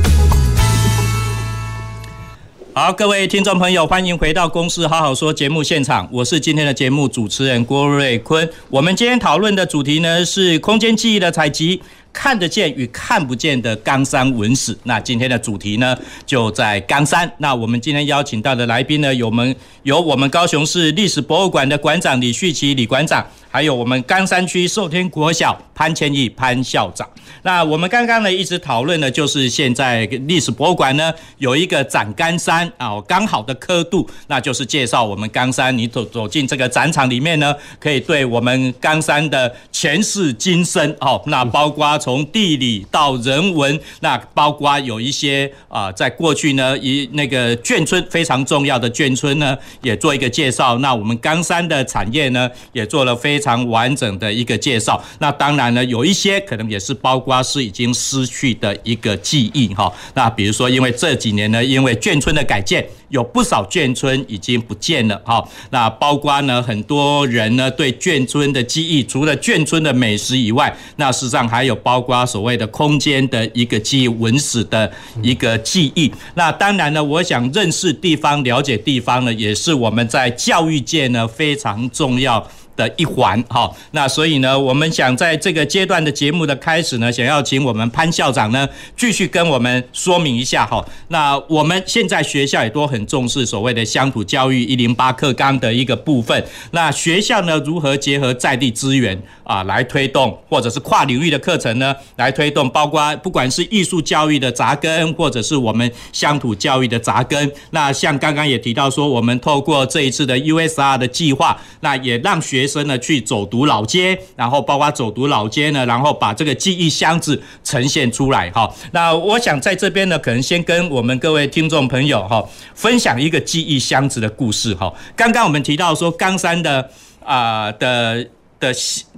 [2.73, 8.49] 好，各位听众朋友，欢迎回到《公事好好说》节目现场，我是今天的节目主持人郭瑞坤。
[8.71, 11.79] 我们今天讨论的主题呢是空间记忆的采集。
[12.13, 17.29] 看得见与看不见的冈山文史，那今天的主题呢，就在冈山。
[17.39, 27.09] 那我们今天邀请到的来宾呢，有我们有我们高雄市历史博物馆的馆长李旭奇李馆长，还有我们冈山区寿天国小潘千亿潘校长。
[27.41, 35.75] 那我们刚刚呢一直讨论的，就是现在历史博物馆呢有一个展冈山啊，刚好的刻度，那就是介绍我们冈山。
[35.75, 50.77] 你走走进这个展场里面呢，可以对我们冈山的前世今生哦，那包括 从地理到人文，那包括有一些啊，在过去呢一那个眷村非常重要的眷村呢，也做一个介绍。
[50.79, 55.03] 那我们冈山的产业呢，也做了非常完整的一个介绍。
[55.19, 57.33] 那当然呢，有一些可能也是包括。
[57.43, 59.91] 是已经失去的一个记忆哈。
[60.13, 65.47] 那比如说，因为这几年呢，因为眷村的改建，有不少眷村已经不见了哈。
[65.69, 76.11] 那包括呢，很多人呢对眷村的记忆，除了眷村的美食以外，那事实上还有包括所谓的空间的一个记忆、文史的一个记忆。
[76.33, 82.45] 那当然呢，我想认识地方、了解地方呢，也是我们在教育界呢非常重要
[82.75, 90.83] 的一环哈，那所以呢，我们想在这个阶段的节目的开始呢，想要请我们潘校长呢继续跟我们说明一下哈。
[91.09, 96.43] 那我们现在学校也都很重视所谓的乡土教育一零八课纲的一个部分。
[96.71, 107.51] 那学校呢如何结合在地资源啊，来推动或者是跨领域的课程呢，来推动，包括不管是艺术教育的扎根，或者是我们乡土教育的扎根。
[107.71, 118.73] 那像刚刚也提到说，我们透过这一次的 USR 的计划，那也让学学生呢去走读老街，然后包括走读老街呢，然后把这个记忆箱子呈现出来哈。
[118.93, 122.41] 那我想在这边呢，可能先跟我们各位听众朋友哈
[122.73, 124.93] 分享一个记忆箱子的故事哈。
[125.13, 126.89] 刚刚我们提到说冈山的
[127.25, 128.25] 啊的
[128.61, 128.73] 的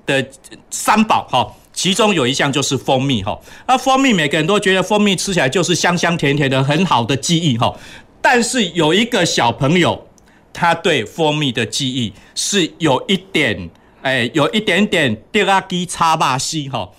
[0.07, 0.25] 的
[0.71, 3.39] 三宝哈，其中有一项就是蜂蜜哈。
[3.67, 7.71] 那蜂蜜每个人都觉得蜂蜜吃起来就是香香甜甜的很好的记忆哈，
[8.19, 10.07] 但是有一个小朋友。
[10.55, 13.69] 他对蜂蜜的记忆是有一点，
[14.01, 16.89] 哎，有一点点掉阿鸡叉巴西哈，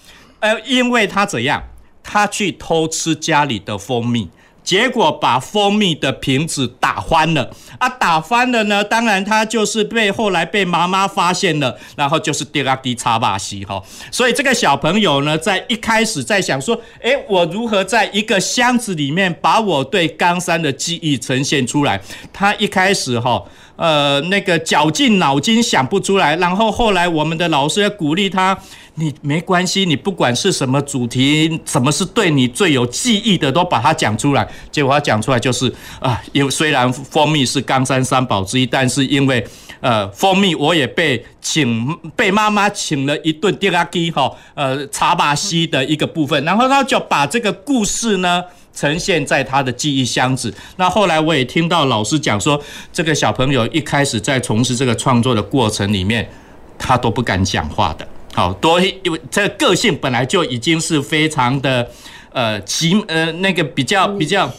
[0.41, 1.63] 呃，因为他怎样，
[2.03, 4.29] 他去偷吃家里的蜂蜜。
[4.67, 7.89] 结果把蜂蜜的瓶子打翻了啊！
[7.89, 13.81] 打翻了呢，当然他就是被后来被妈妈发现了，然后就是滴拉滴插巴西哈。
[14.11, 22.03] 所以这个小朋友呢，在一开始在想说，诶，我如何在一个箱子里面把我对冈山的记忆呈现出来？
[22.33, 23.45] 他一开始哈，
[23.77, 28.59] 呃，那个绞尽脑筋想不出来，然后后来我们的老师要鼓励他。
[28.99, 34.49] 你没关系，你不管是什么主题，什么是对你最有记忆的，都把它讲出来。
[34.73, 39.47] 结果他讲出来就是啊，因为虽然蜂蜜是冈山三宝之一，但是因为
[39.83, 48.43] 呃蜂蜜，我也被请被妈妈请了一顿迪拉基哈，呃茶巴西的一个部分，然后他就把这个故事呢
[48.77, 50.55] 呈现在他的记忆箱子。
[50.77, 52.63] 那后来我也听到老师讲说，
[52.93, 56.31] 这个小朋友一开始在从事这个创作的过程里面，
[56.79, 58.07] 他都不敢讲话的。
[58.35, 61.89] 好多，因为这个个性本来就已经是非常的，
[62.35, 64.53] 呃，奇呃那个比较比较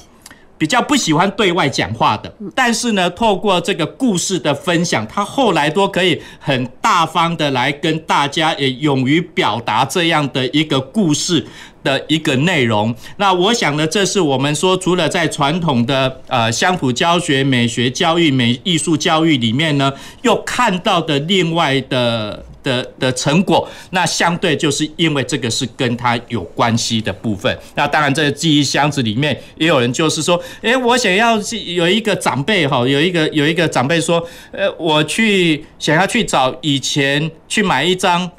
[0.57, 2.33] 比较不喜欢对外讲话的。
[2.55, 11.45] 但是呢，透过这个故事的分享，他后来都可以很大方的来跟大家也勇于表达这样的一个故事
[11.87, 12.93] 的一个内容。
[13.17, 22.43] 那我想呢，这是我们说除了在传统的呃乡土教学、美学教育、美艺术教育里面呢，又看到的另外的。
[22.63, 27.57] 的的成果，那相对就是因为这个是跟他有关系的部分。
[27.75, 31.39] 那当然，这个记忆箱子里面也有人就是说，诶，我想要
[31.77, 34.21] 有一个长辈哈，有一个有一个长辈说，
[34.51, 38.29] 呃，我去想要去找以前去买一张，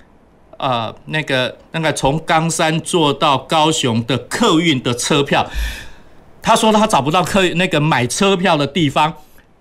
[0.58, 5.46] 呃，那个那个从冈山坐到高雄的客运的车票，
[6.42, 9.14] 他说他找不到客那个买车票的地方。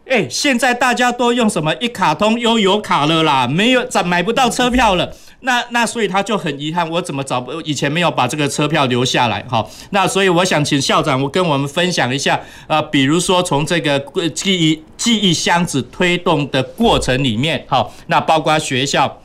[0.10, 5.14] 哎，现在大家都用什么一卡通悠游卡了啦，没有咋买不到车票了。
[5.42, 9.64] 那那所以他就很遗憾，我怎么找不以前没有把这个车票留下来哈。
[9.92, 14.00] 那所以我想请校长我跟我们分享一下，呃，比如说从这个
[14.34, 19.22] 记忆记忆箱子推动的过程里面，好，那包括学校。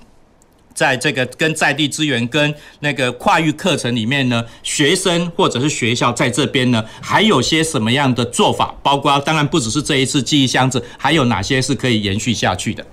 [0.83, 8.75] 在这个跟在地资源跟那个跨域课程里面呢，学生或者是学校在这边呢，还有些什么样的做法？
[8.83, 12.85] 包括当然不只是这一次记忆箱子，还有哪些是可以延续下去的？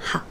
[0.00, 0.22] 好，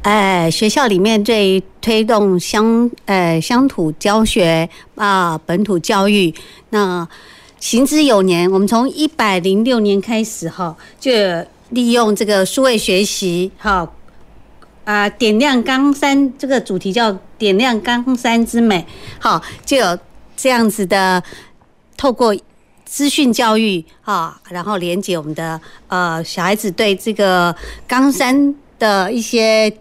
[0.00, 6.34] 呃，学校里面对于推动乡呃乡土教学啊本土教育，
[6.70, 7.06] 那
[7.60, 8.50] 行之有年。
[8.50, 11.12] 我们从一百零六年开始哈，就
[11.68, 13.86] 利用这个数位学习哈。
[14.84, 18.86] 啊，点亮冈山这个主题叫“点亮冈山之美”，
[19.18, 19.98] 好，就有
[20.36, 21.22] 这样子的，
[21.96, 22.36] 透过
[22.84, 25.58] 资讯教育啊，然后连接我们的
[25.88, 27.54] 呃小孩子对这个
[27.88, 29.74] 冈山的一些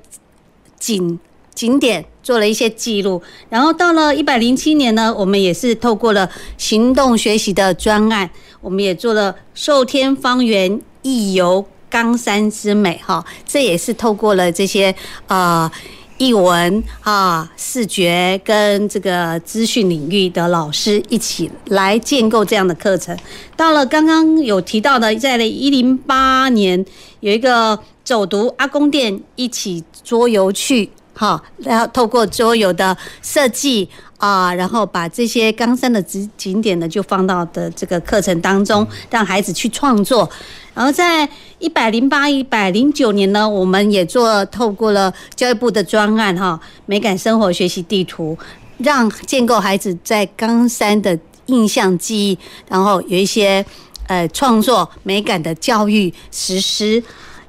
[0.79, 1.19] 景
[1.53, 8.29] 景点做了一些记录，然后到了一百零七年呢，我们也是透过了行动学习的专案，
[8.61, 11.65] 我们也做了授天方圆艺游。
[11.93, 14.95] 冈山之美，哈，这也是透过了这些
[15.27, 15.71] 啊
[16.17, 23.15] 译文啊视觉跟这个资讯领域的老师一起来建构这样的课程。
[23.55, 26.83] 到了刚刚有提到的，在一零八年
[27.19, 33.87] 有一个走读阿公店一起桌游去，哈，然后透过桌游的设计
[34.17, 40.29] 啊，然后把这些冈山的景景点呢，就放到的这个课程当中，让孩子去创作。
[40.73, 48.35] 然后在一百零八、一百零九年呢，我们也做透过了教育部的专案哈，美感生活学习地图，
[48.79, 53.63] 让建构孩子在冈山的印象记忆，然后有一些
[54.07, 57.03] 呃创作美感的教育实施。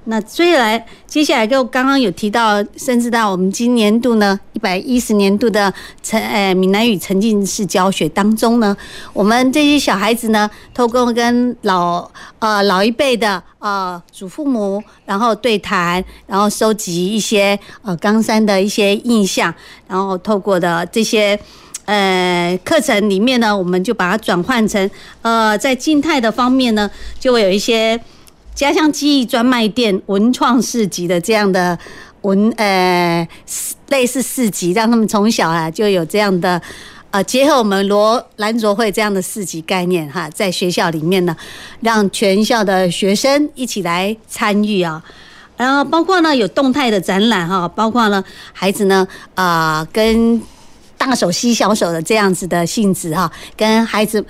[0.06, 8.76] 那接下来，接下来就刚刚有提到，甚至到我们今年度呢，一百一十年度的沉呃闽南语沉浸式教学当中呢，
[9.14, 12.06] 我们这些小孩子呢，透过跟老
[12.38, 19.54] 呃老一辈的呃祖父母，然后对谈，然后收集一些呃冈山的一些印象，
[19.88, 21.38] 然后透过的这些
[21.86, 24.90] 呃课程里面呢，我们就把它转换成
[25.22, 27.98] 呃在静态的方面呢，就会有一些。
[28.54, 31.76] 家乡记忆专卖店、文创市集的这样的
[32.20, 33.26] 文呃
[33.88, 36.60] 类似市集，让他们从小啊就有这样的
[37.10, 41.36] 呃结合我们罗兰卓会这样的市集概念哈，在学校里面呢，
[41.80, 45.02] 让全校的学生一起来参与啊，
[45.56, 50.40] 然后包括呢有动态的展览哈，包括呢孩子呢啊跟
[50.96, 54.24] 大手牵小手的这样子的性质哈，跟孩子。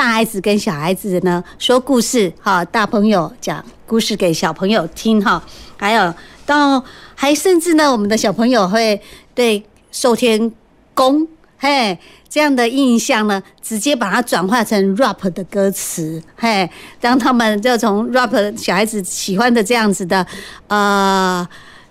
[0.00, 5.44] 大孩子跟小孩子呢说故事哈，大朋友讲故事给小朋友听哈，
[5.76, 6.14] 还有
[6.46, 6.82] 到
[7.14, 8.98] 还甚至呢，我们的小朋友会
[9.34, 10.50] 对寿天
[10.94, 11.28] 宫
[11.58, 11.98] 嘿
[12.30, 16.70] 这样的印象呢，直接把它转化成 rap 的歌词嘿，
[17.02, 20.26] 让他们就从 rap 小孩子喜欢的这样子的
[20.68, 21.46] 呃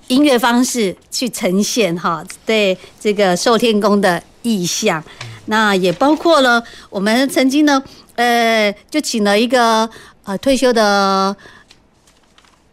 [0.08, 5.04] 音乐方式去呈现哈，对这个寿天宫的意象。
[5.46, 7.82] 那也包括了我们曾经呢，
[8.14, 9.90] 呃，就请了一个
[10.24, 11.36] 呃退休的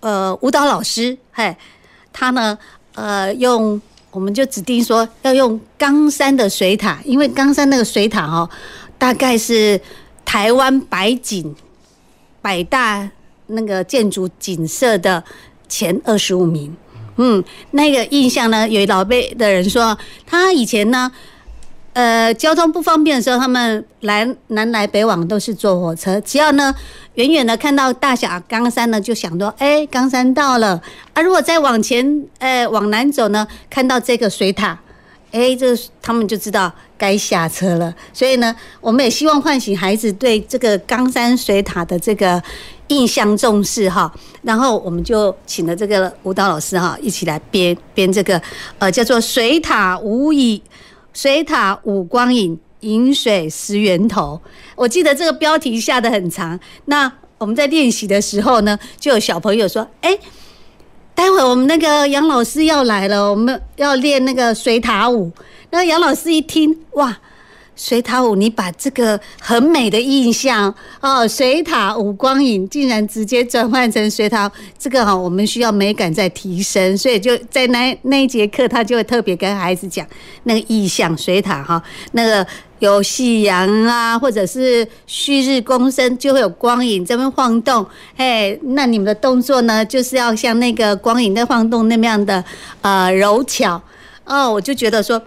[0.01, 1.57] 呃舞蹈老师，嘿，
[2.13, 2.59] 他呢，
[2.95, 8.47] 呃，用我们就指定说要用冈山的水塔，因为冈山那个水塔哦，
[8.99, 9.81] 大概是
[10.23, 11.57] 台湾百景
[12.43, 13.09] 百大
[13.47, 15.25] 那个建筑景色的
[15.67, 16.77] 前二十五名。
[17.17, 19.97] 嗯，那个印象呢，有老辈的人说，
[20.27, 21.11] 他以前呢。
[21.97, 26.21] 呃，交通不方便的时候，他们来南来北往都是坐火车。
[26.21, 26.75] 只要呢，
[27.15, 30.79] 远远的看到大小冈山呢，就想说，哎、欸，冈山到了。
[31.15, 34.79] 啊，如果再往前，呃，往南走呢，看到这个水塔，
[35.33, 37.95] 哎、这他们就知道该下车了。
[38.13, 42.43] 所以呢，我们也希望唤醒孩子对这个冈山水塔的这个
[42.89, 44.13] 印象重视哈。
[44.43, 48.39] 然后我们就请了这个舞蹈老师哈，一起来编编这个，
[48.81, 50.63] 呃，叫做水塔无以。
[51.17, 54.39] 水塔舞光影，饮水十源头。
[54.75, 56.61] 我记得这个标题下的很长。
[56.85, 60.19] 那我们在练习的时候呢，就有小朋友说：“哎，
[61.15, 65.33] 待会我们那个杨老师要来了，我们要练那个水塔舞。”
[65.73, 67.19] 那杨老师一听，哇！
[67.77, 80.07] 水塔舞，你把这个很美的印象哦，水塔舞光影，竟然直接转换成水塔，这个哈，我们需要美感再提升，所以就在那那一节课，他就会特别跟孩子讲
[80.45, 82.47] 那个意象，水塔哈，那个
[82.79, 92.43] 有夕阳啊，或者是旭日东升，就会有光影在那边晃动，哎，那你们的动作呢，就是要像那个光影在晃动那么样的
[92.81, 93.79] 呃柔巧
[94.25, 95.21] 哦，我就觉得说。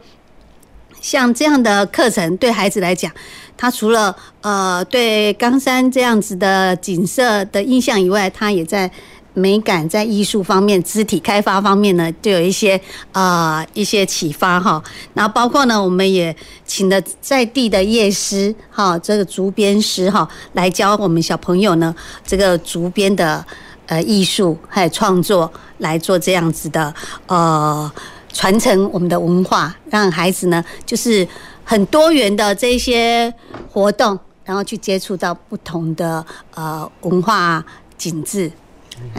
[1.02, 3.12] 像这样的课程对孩子来讲，
[3.58, 8.90] 他除了呃对冈山这样子的景色的印象以外，他也在
[9.34, 12.80] 美感、在艺术方面、肢体开发方面呢，就有一些
[13.14, 14.84] 呃一些启发哈。
[15.14, 16.36] 然后包括呢，我们也
[16.66, 21.96] 请了在地的叶师哈，这个竹编师哈，来教我们小朋友呢
[22.26, 23.46] 这个竹编的
[23.86, 26.94] 呃艺术还有创作，来做这样子的
[27.28, 27.90] 呃。
[28.32, 31.28] 传承我们的文化，让孩子呢，就是
[31.64, 33.34] 很多元的这些
[33.72, 37.64] 活动，然后去接触到不同的呃文化
[37.98, 38.52] 景致。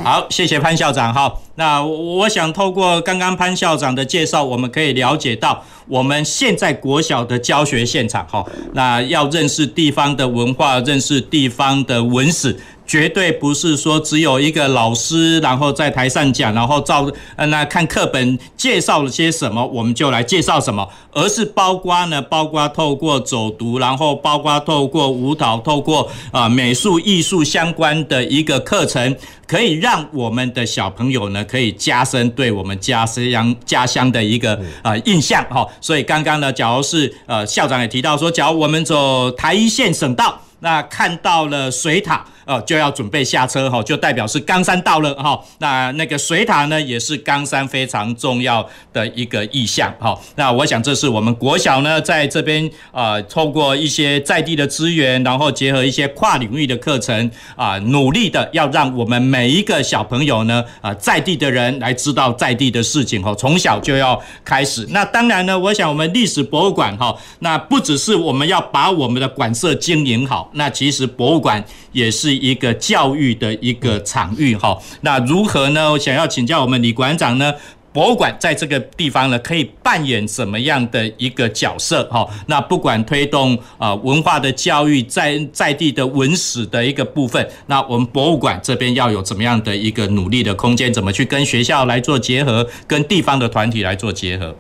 [0.05, 1.13] 好，谢谢潘校长。
[1.15, 8.27] 好，那我想透过刚刚潘校长的介绍，我们可以了解到我们现在国小的教学现场。
[8.29, 8.45] 哈，
[8.75, 12.55] 那要认识地方的文化，认识地方的文史。
[12.91, 29.15] 绝对不是说只有一个老师，然后在台上讲，然后照呃那看课本介绍了些什么，我们就来介绍什么，而是包括呢，包括透过走读，然后包括透过舞蹈，透过啊、呃、美术艺术相关的一个课程，
[29.47, 35.65] 可以让我们的小朋友呢，可以加深对我们家乡家乡的一个呃印象哈。
[35.81, 42.25] 所以刚刚呢，假如是呃校长也提到说，假如我们走台一线省道，那看到了水塔。
[42.47, 45.41] 哦，就要准备下车哈，就代表是冈山到了哈。
[45.59, 50.19] 那那个水塔呢，也是冈山非常重要的一个意象哈。
[50.35, 64.85] 那我想这是我们国小呢，在这边呃，透过一些在地的资源，然后结合一些跨领域的课程啊，努力的要让我们每一个小朋友呢啊，在地的人来知道在地的事情哈，从小就要开始。
[64.91, 72.31] 那当然呢，我想我们历史博物馆哈，那不只是我们要把我们的馆舍经营好，那其实博物馆也是。
[72.41, 75.93] 一个教育的一个场域哈，那如何呢？
[75.93, 77.53] 我想要请教我们李馆长呢？
[77.93, 82.27] 博物馆在这个地方呢，可以扮演什么样的一个角色哈？
[82.47, 90.91] 那不管推动啊文化的教育，在在地的文史的一个部分，那我们博物馆这边要有怎么样的一个努力的空间？
[90.91, 94.57] 怎么去跟学校来做结合，跟地方的团体来做结合？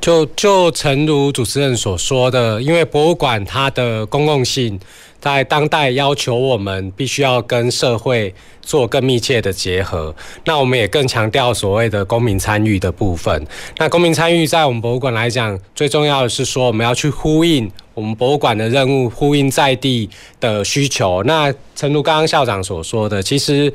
[0.00, 4.80] 就就诚如主持人所说的，因为博物馆它的公共性。
[5.24, 8.34] 在当代要求我们必须要跟社会
[8.64, 13.46] 做更密切的结合，那我们也更强调所谓的公民参与的部分。
[13.78, 20.08] 那公民参与在我们博物馆来讲，最重要的是说我们要去呼应我们博物馆的任务，呼应在地
[20.40, 21.22] 的需求。
[21.24, 23.72] 那诚如刚刚校长所说的，其实。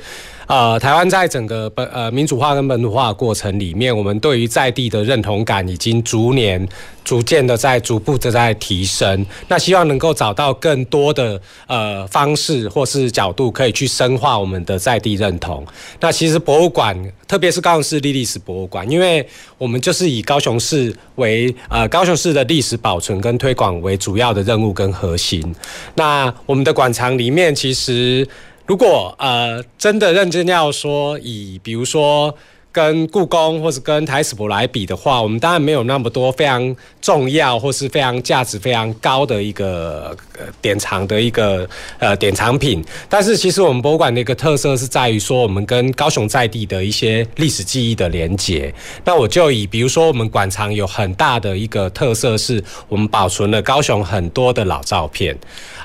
[0.50, 6.68] 呃，台湾在整个本呃民主化跟本土化过程里面，我们对于在地的认同感已经逐年、
[7.04, 9.24] 逐渐的在逐步的在提升。
[9.48, 15.64] 那希望能够找到更多的呃方式或是角度，可以去深化我们的在地认同。
[16.00, 19.28] 那其实博物馆，特别是高雄市历历史博物馆，因为
[19.58, 25.54] 我们就是以高雄市为呃高雄市的历史保存跟推广为主要的任务跟核心。
[25.96, 28.28] 那我们的馆藏里面其实。
[28.66, 32.32] 如果呃真的认真要说，以比如说
[32.72, 40.16] 跟故宫或是跟台史博来比的话，我们当然没有那么多非常重要或是非常价值非常高的一个
[40.62, 41.68] 典藏的一个
[41.98, 42.84] 呃典藏品。
[43.10, 48.74] 但是其实我们博物馆的一个特色是在于说，我们跟高雄在地的一些历史记忆的连结。
[49.04, 55.36] 那我就以比如说我们馆藏有很大的一个特色，是我们保存了高雄很多的老照片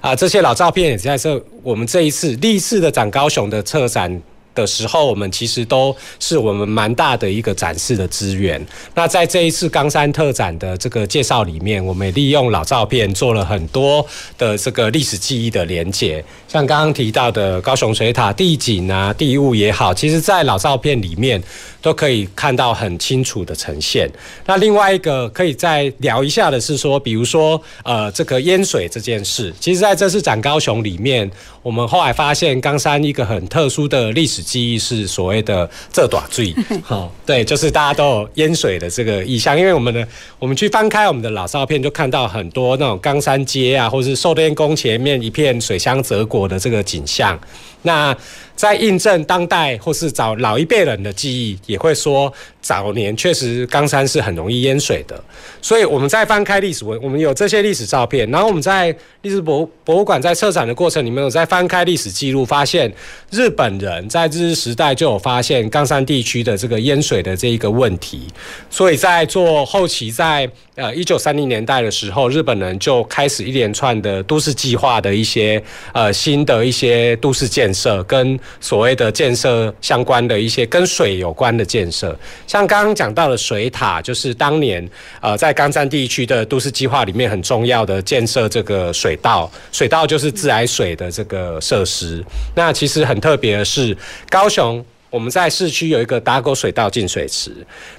[0.03, 4.23] 啊，这些老照片也在这我们这一次历次的展高雄的策展。
[4.55, 8.65] 的时候，我们其实都是我们蛮大的一个展示的资源。
[8.95, 14.07] 那在这一次冈山特展的这个介绍里面，我们也利用老照片做了很多
[14.39, 16.25] 的这个历史记忆的连接。
[16.49, 21.43] 像刚刚提到的高雄水塔地景啊、地物也好，其实在老照片里面
[21.85, 24.11] 都可以看到很清楚的呈现。
[24.47, 31.31] 那另外一个可以再聊一下的是说，比如说呃这个淹水这件事，其实在这次展高雄里面，
[31.63, 34.43] 我们后来发现冈山一个很特殊的历史。
[34.43, 40.07] 记忆是所谓的这短罪，好， 对，就是大家都有淹水的这个意象，因为我们的
[40.39, 47.39] 我们去翻开我们的老照片，就看到很多那种冈山街啊，或是寿天宫前面一片水乡泽国的这个景象，
[47.83, 48.17] 那。
[48.57, 55.23] 在印证当代或是早老一辈人的记忆，也会说早年确实冈山是很容易淹水的。
[55.61, 62.93] 所以我们在翻开历史文，我们有这些历史照片，然后我们在历史博博物馆在策展的过程里面，有在翻开历史记录，发现
[63.31, 68.29] 日本人在日治时代就有发现冈山地区的这个淹水的这一个问题。
[68.71, 78.39] 所以在做后期在呃一九三零年代的时候，日本人就开始一连串的都市计划的一些呃新的一些都市建设跟。
[78.61, 82.17] 所谓的建设相关的一些跟水有关的建设，
[82.47, 84.89] 像刚刚讲到的水塔，就是当年
[85.21, 92.25] 呃在冈山地区的都市计划里面很重要的建设这个水道，水道就是自来水的这个设施。
[92.55, 93.97] 那其实很特别的是，
[94.29, 97.53] 高雄我们在市区有一个打狗水道进水池，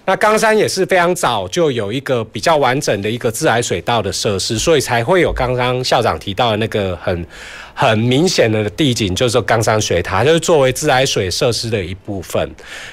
[0.06, 7.26] 那冈山也是非常早就有一个比较完整的一个自来水道的设施，所以才会有刚刚校长提到的那个很。
[7.76, 12.50] 很明显的地景就是冈山水塔，就是作为自来水设施的一部分。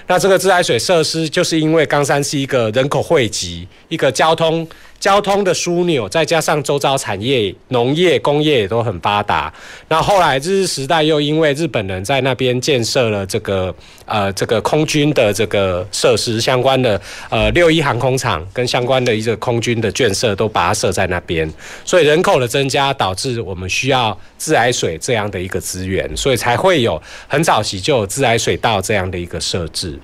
[0.08, 4.68] 那这个自来水设施，就是因为冈山是一个人口汇集，一个交通。
[5.02, 9.52] 交通的枢纽，再加上周遭产业、农业、工业也都很发达。
[9.88, 13.74] 那后来日治时代又因为日本人在那边建设了这个
[14.06, 21.52] 呃这个空军的这个设施相关的呃六一航空厂跟相关的一个空军的建设都把它设在那边，
[21.84, 29.98] 所以人口的增加导致我们需要自来水这样的一个资源，所以才会有很早期就有自来水道这样的一个设置。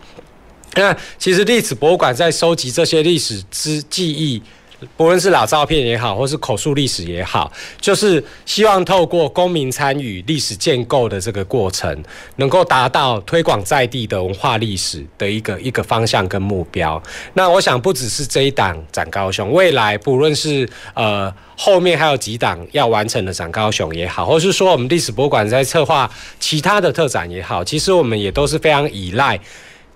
[0.74, 4.42] 那其实历史博物馆在收集这些历史之记忆。
[4.97, 12.03] 不论是老照片也好，或是口述历史也好，就是希望透过公民参与历史建构的这个过程，
[12.37, 17.03] 能够达到推广在地的文化历史的一个一个方向跟目标。
[17.35, 26.09] 那我想不只是这一档展高雄，未来不论是呃后面还有几档要完成的展高雄也好，或是说我们历史博物馆在策划
[26.39, 29.41] 其他的特展也好，其实我们也都是非常依赖。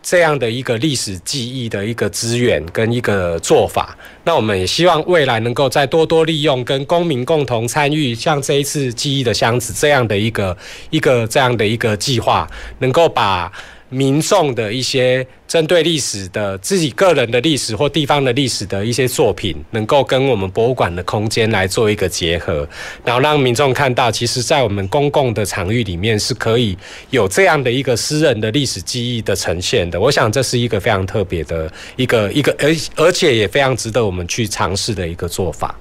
[0.03, 10.57] 这样的一个历史记忆的一个资源跟一个做法，那我们也希望未来能够再多多利用，跟公民共同参与，像这一次记忆的箱子这样的一个
[10.91, 12.51] 一个这样的一个计划，
[12.81, 13.51] 能够把。
[13.93, 22.67] 民众的一些针对历史的自己个人的历史或地方的历史的一些作品，能够跟我们博物馆的空间来做一个结合，
[23.05, 26.77] 然后让民众看到，其实，在我们公共的场域里面是可以
[27.11, 30.01] 有这样的一个私人的历史记忆的呈现的。
[30.01, 35.79] 我想这是一个非常特别的一个一个，而而且也非常值得我们去尝试的一个做法。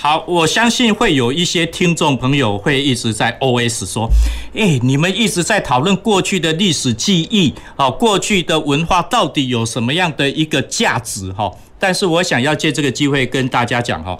[0.00, 4.08] 好，我相信会有一些听众朋友会一直在 OS 说
[4.54, 11.32] ：“诶，你们一直在讨论过去的历史记忆，哦，过去的文化到底有什么样的一个价值？
[11.32, 14.16] 哈，但是我想要借这个机会跟大家讲，哈，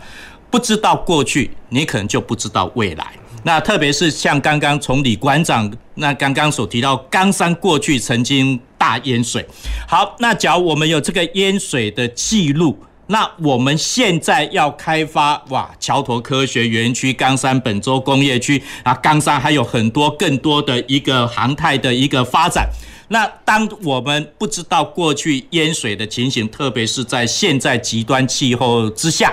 [0.51, 3.07] 不知道过去，你可能就不知道未来。
[3.45, 9.47] 那特别是像刚刚从李馆长那刚刚所提到，冈山过去曾经大淹水。
[9.87, 12.77] 好，那假如我们有这个淹水的记录。”
[13.09, 22.69] 那我们现在要开发哇，桥头科学园区、冈山本州工业区啊，冈山还有很多更多的一个航太的一个发展。
[23.09, 29.33] 那当我们不知道过去淹水的情形，特别是在现在极端气候之下，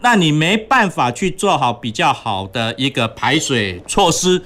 [0.00, 4.42] 那你没办法去做好比较好的一个排水措施。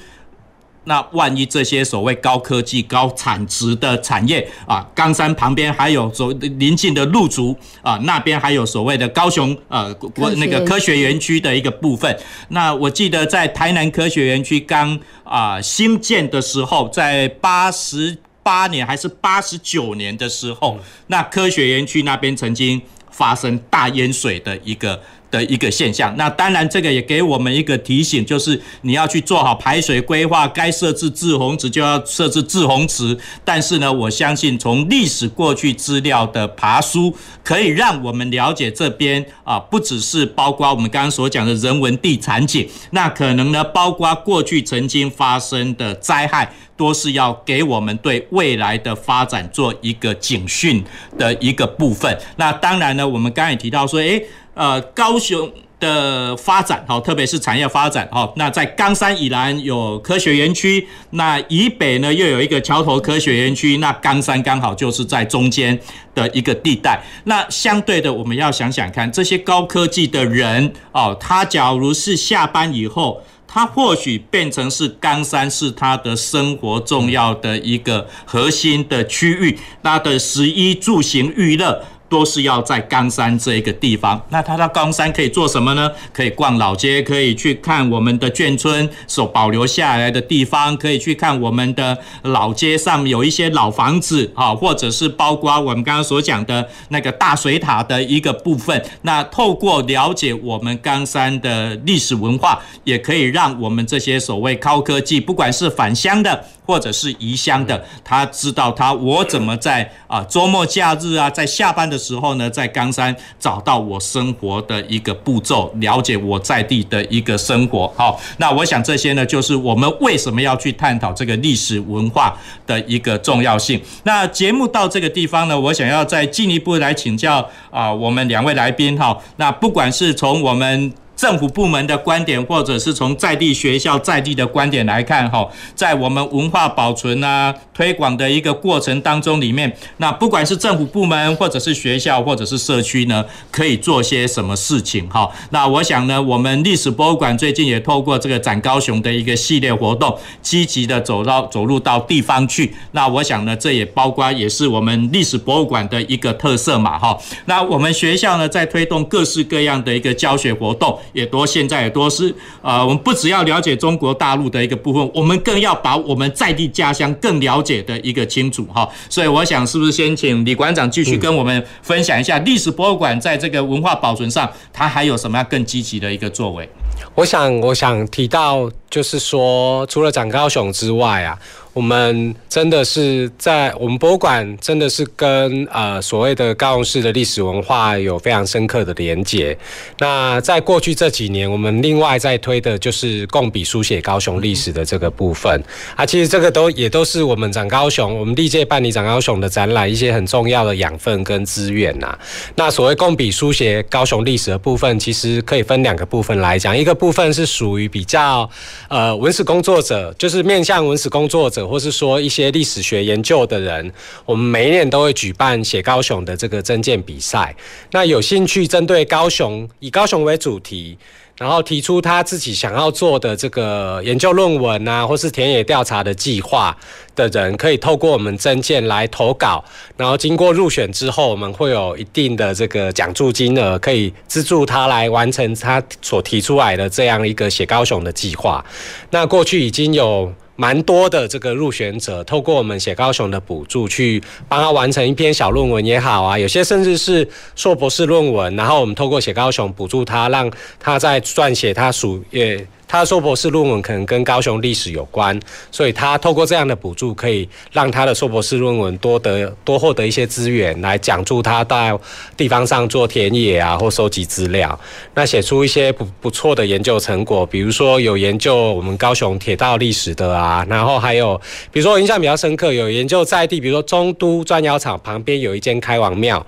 [0.84, 12.18] 那万一这些所谓高科技、高产值的产业啊，冈山旁边还有所邻近的路竹啊，那边还有所谓的高雄呃国那个科学园区的一个部分。
[12.48, 18.18] 那我记得在台南科学园区刚啊新建的时候，在八十。
[18.42, 20.78] 八年还是八十九年的时候，
[21.08, 24.98] 那科学园区那边曾经发生大淹水的一个。
[25.30, 33.16] 的一个现象，那当然这个也给我们一个提醒，就是你要去做好排水规划，该设置滞洪池就要设置滞洪池。
[33.44, 37.14] 但是呢，我相信从历史过去资料的爬梳，
[37.44, 50.82] 可以让我们了解这边啊，不只是包括我们刚刚所讲的人文地产景，那可能呢，包括过去曾经发生的灾害，都是要给我们对未来的发展做一个警讯
[51.16, 52.18] 的一个部分。
[52.36, 54.26] 那当然呢，我们刚才也提到说，诶。
[54.60, 65.80] 呃，高雄的发展，好，特别是产业发展，好，那在冈山以南有科学园区，那以北呢又有一个桥头科学园区，那冈山刚好就是在中间
[66.14, 67.02] 的一个地带。
[67.24, 81.82] 那相对的，我们要想想看，这些高科技的人，哦，他假如是下班以后，他或许变成是冈山是他的生活重要的一个核心的区域，他的食衣住行娱乐。
[82.10, 85.90] 都是要在冈山这一个地方，那他到冈山可以做什么呢？
[86.12, 98.84] 可以逛老街，可以去看我们的眷村所保留下来的地方，可以去看我们的老街上有一些老房子啊，或者是包括我们刚刚所讲的那个大水塔的一个部分。
[99.02, 106.44] 那透过了解我们冈山的历史文化，也可以让我们这些所谓高科技，不管是返乡的。
[106.66, 117.86] 或者是移乡的，他知道他我怎么在啊周末假日啊，在下班的时候呢，在冈山找到我生活的一个步骤，了解我在地的一个生活。
[117.94, 122.34] 好，那我想这些呢，就是我们为什么要去探讨这个历史文化
[122.66, 123.78] 的一个重要性。
[124.04, 129.16] 那节目到这个地方呢，我想要再进一步来请教啊，我们两位来宾哈。
[129.36, 145.06] 那不管是从我们政府部门的观点，或者是从在地学校在地的观点来看，哈，在我们文化保存啊、推广的一个过程当中里面，那不管是政府部门，或者是学校，或者是社区呢，可以做些什么事情？
[145.10, 152.74] 哈，那我想呢，我们历史博物馆最近也透过这个展高雄的一个系列活动，积极的走到走入到地方去。
[152.92, 157.18] 那我想呢，这也包括也是我们历史博物馆的一个特色嘛，哈。
[157.44, 160.98] 那我们学校呢，在推动各式各样的一个教学活动。
[161.12, 168.88] 也多，现在也多是，呃，我们不只要了解中国大陆的一个部分，我们更要把我们在地家乡更了解的一个清楚哈。
[169.08, 176.68] 所以我想，是不是先请李馆长继续跟我们分享一下历史博物馆在这个文化保存上，它还有什么样更积极的一个作为？
[177.14, 181.38] 我想，我想提到，就是说，除了展高雄之外啊。
[181.72, 189.56] 我们真的是在我们博物馆，真的是跟呃所谓的高雄市的历史文化有非常深刻的连结。
[190.00, 195.62] 那在过去这几年，我们另外在推的就是共笔书写高雄历史的这个部分
[195.94, 202.18] 啊，其实这个都也都是我们展高雄，我们历届办理展高雄的展览一些很重要的养分跟资源呐。
[202.56, 208.50] 那所谓共笔书写高雄历史的部分，其实可以分两个部分来讲，一个部分是属于比较
[208.90, 211.66] 呃文史工作者，就是面向文史工作者。
[211.66, 213.92] 或是说一些历史学研究的人，
[214.26, 217.54] 我们每一年都会举办写高雄的这个征件比赛。
[217.92, 220.98] 那有兴趣针对高雄，以高雄为主题，
[221.40, 226.76] 然后提出他自己想要做的这个研究论文啊，或是田野调查的计划
[227.16, 229.64] 的人，可以透过我们证件来投稿。
[229.96, 238.62] 然后经过入选之后，我们会有一定的这个奖助金额，可以资助他来完成他所提出来的这样一个写高雄的计划。
[239.10, 240.30] 那过去已经有。
[240.60, 252.66] 蛮多的这个入选者，透过我们写高雄的补助，去帮他完成一篇小论文也好啊，有些甚至是硕博士论文，然后我们透过写高雄补助他，让他在撰写他属业。
[252.90, 255.38] 他的硕博士论文可能跟高雄历史有关，
[255.70, 261.96] 所以他透过这样的补助，可以让他的硕博士论文多得多获得一些资源，来讲助他在
[262.36, 264.76] 地方上做田野啊，或收集资料，
[265.14, 276.44] 那写出一些不不错的研究成果，比如说有研究我们高雄铁道历史的啊，然后还有比如说我印象比较深刻，有研究在地，比如说中都砖窑厂旁边有一间开王庙。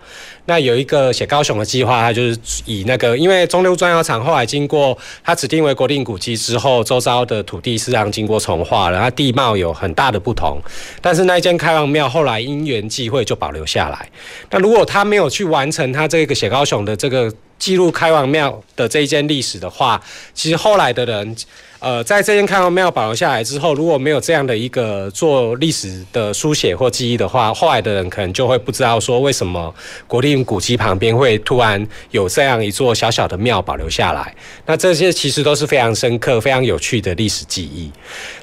[0.47, 10.59] 那有一个写高雄的计划，它就是以那个，因为中都砖窑厂后来经过它指定为国定古迹之后，周遭的土地实际上经过重划了，它地貌有很大的不同。
[11.01, 14.09] 但是那一间开王庙后来因缘际会就保留下来。
[14.51, 20.03] 那如果他没有去完成他这个写高雄的这个记录开王庙的这一件历史的话，
[20.35, 21.37] 其实后来的人。
[21.83, 29.75] 呃，在这间看到庙保留下来之后，如果没有这样的一个做历史的书写或记忆的话，后来的人可能就会不知道说为什么
[30.07, 34.33] 国立古迹旁边会突然有这样一座小小的庙保留下来。
[34.65, 37.91] 那这些其实都是非常深刻、非常有趣的历史记忆。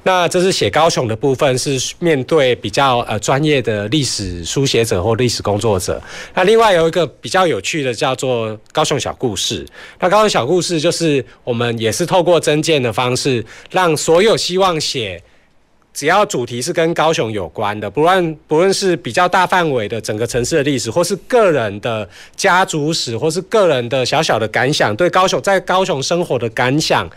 [0.04, 6.02] 那这是写高雄的部分，是面对比较呃专业的历史书写者或历史工作者。
[6.34, 9.66] 那另外有一个比较有趣的叫做高雄小故事。
[9.98, 13.29] 那高雄小故事就是我们也是透过增建的方式。
[13.30, 15.22] 是让所有希望写，
[15.94, 27.10] 只要主题是跟高雄有关的，不论不论是比较大范围的整个城市的历史，或是个人的家族史，或是个人的小小的感想，对高雄在高雄生活的感想。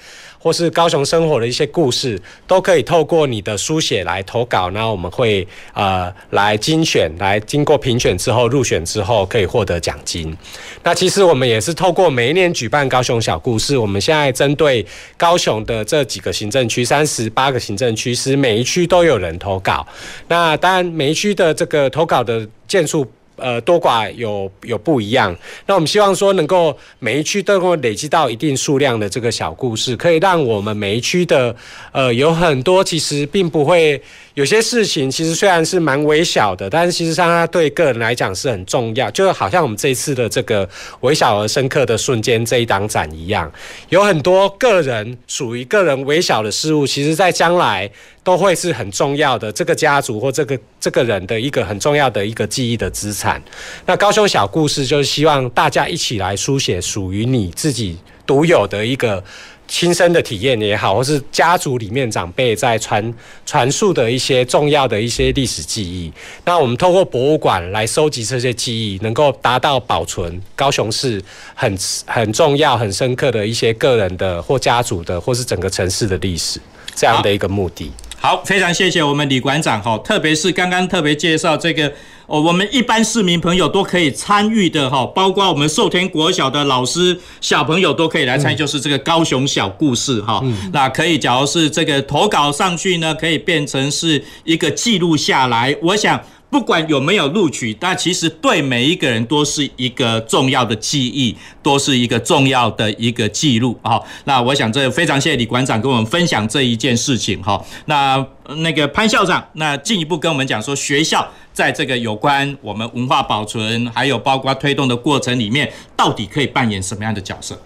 [0.42, 10.36] 或是高雄生活的一些故事，都可以透过你的书写来投稿，那我们会呃来精选，来经过评选之后入选之后可以获得奖金。
[10.82, 14.84] 那其实我们也是透过每一年举办高雄小故事，我们现在针对
[15.16, 19.86] 高雄的这几个行政区，三十八个行政区，是每一区都有人投稿。
[20.26, 23.06] 那当然每一区的这个投稿的件数。
[23.36, 25.34] 呃，多寡有有不一样。
[25.66, 31.54] 那我们希望说，能够每一区都能够累积到一定数量的这个小故事，可以让我们每一区的
[31.92, 34.00] 呃有很多其实并不会。
[34.34, 39.10] 有些事情其实虽然是蛮微小的，但是其实上它对个人来讲是很重要。
[39.10, 40.66] 就好像我们这一次的这个
[41.00, 43.52] 微小而深刻的瞬间这一档展一样，
[43.90, 47.90] 有很多个人属于个人微小的事物，其实在将来
[48.24, 49.50] 都会是很重要的。
[49.52, 53.42] 这个家族或这个这个人的一个很重要的一个记忆的资产。
[53.86, 57.96] 那高雄小故事就是希望大家一起来书写属于你自己
[58.26, 59.22] 独有的一个。
[59.68, 63.14] 亲身的体验也好，或是家族里面长辈在传
[63.46, 66.12] 传述的一些重要的一些历史记忆，
[66.44, 71.22] 那我们透过博物馆来收集这些记忆，能够达到保存高雄市
[71.54, 76.60] 很很重要、很深刻的一些个人的或家族的，或是整个城市的历史
[76.94, 77.90] 这样的一个目的。
[78.22, 81.92] 好，非常谢谢我们李馆长哈，特别是刚刚特别介绍这个。
[82.28, 90.40] 哦，我们一般市民朋友都可以参与的哈，包括我们寿天国小的老师、小朋友都可以来参与，就是这个高雄小故事哈。
[90.44, 95.76] 嗯、那可以，假如是这个投稿上去呢，可以变成是一个记录下来。
[95.82, 96.20] 我想。
[96.52, 103.98] 不管有没有录取，但其实对每一个人都是一个重要的记忆，都是一个重要的一个记录啊。
[104.24, 107.58] 那我想这非常谢谢李馆长跟我们分享这一件事情哈。
[107.86, 108.22] 那
[108.58, 117.58] 那个潘校长，那进一步跟我们讲说，学校在这个有关我们文化保存，还有包括推动的过程里面，到底可以扮演什么样的角色？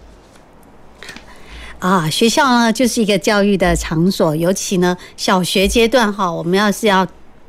[1.79, 7.05] 啊，学校呢就是一个教育的场所，尤其呢小学阶段哈，我们要是要。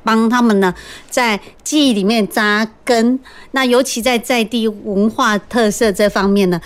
[0.08, 0.74] 帮他们呢，
[1.10, 3.20] 在记忆里面扎根。
[3.50, 6.58] 那尤其在在地文化特色这方面呢，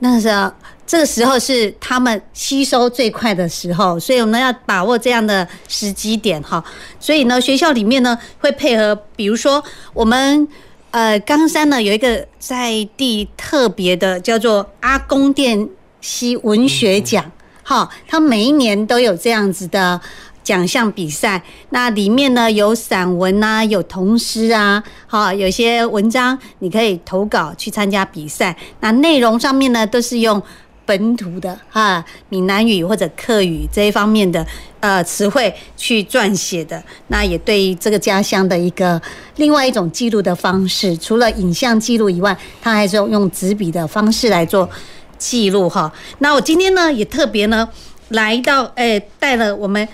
[0.00, 0.52] 那时候
[0.84, 6.64] 这个时候是他们吸收最快的时候，所以我们要把握这样的时机点哈。
[6.98, 9.62] 所以呢，学校里面呢会配合，比如说
[9.94, 10.48] 我们
[10.90, 15.68] 呃冈山呢有一个在地特别的叫做阿公店
[16.00, 17.30] 西文学奖，
[17.62, 20.00] 哈，他每一年都有这样子的。
[20.42, 28.56] 奖项比赛，那里面呢有散文啊，有童诗啊，好，有些文章你可以投稿去参加比赛。
[28.80, 30.42] 那内容上面呢都是用
[30.86, 34.44] 本土的哈闽南语或者客语这一方面的
[34.80, 36.82] 呃词汇去撰写的。
[37.08, 39.00] 那也对于这个家乡的一个
[39.36, 44.68] 另外一种记录的方式，除了影像记录以外，它还是用用纸笔的方式来做
[45.16, 45.92] 记录哈。
[46.18, 47.68] 那我今天呢也特别呢
[48.08, 49.86] 来到诶带了我们。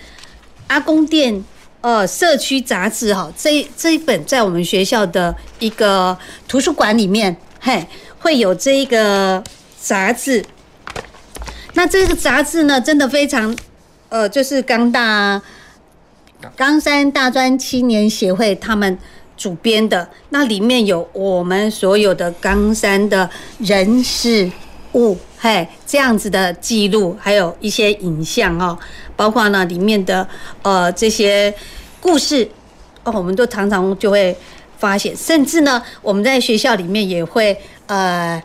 [0.69, 1.45] 阿公店，
[1.81, 6.17] 呃，社区杂志哈，这这一本在我们学校的一个
[6.49, 7.87] 图书馆里面，嘿，
[8.19, 9.43] 会有这一个
[9.81, 10.45] 杂志。
[11.75, 13.55] 那这个杂志呢，真的非常，
[14.09, 15.41] 呃，就是冈大
[16.57, 18.99] 冈山大专青年协会他们
[19.37, 24.51] 主编的，那里面有我们所有的冈山的人事
[24.95, 28.77] 物，嘿，这样子的记录，还有一些影像哦。
[29.17, 30.29] 包括呢，里面的
[30.63, 31.53] 呃这些
[32.01, 32.47] 故事
[33.03, 34.37] 哦，我们都常常就会
[34.79, 37.57] 发现，甚至呢，我们在学校里面也会
[37.87, 38.41] 呃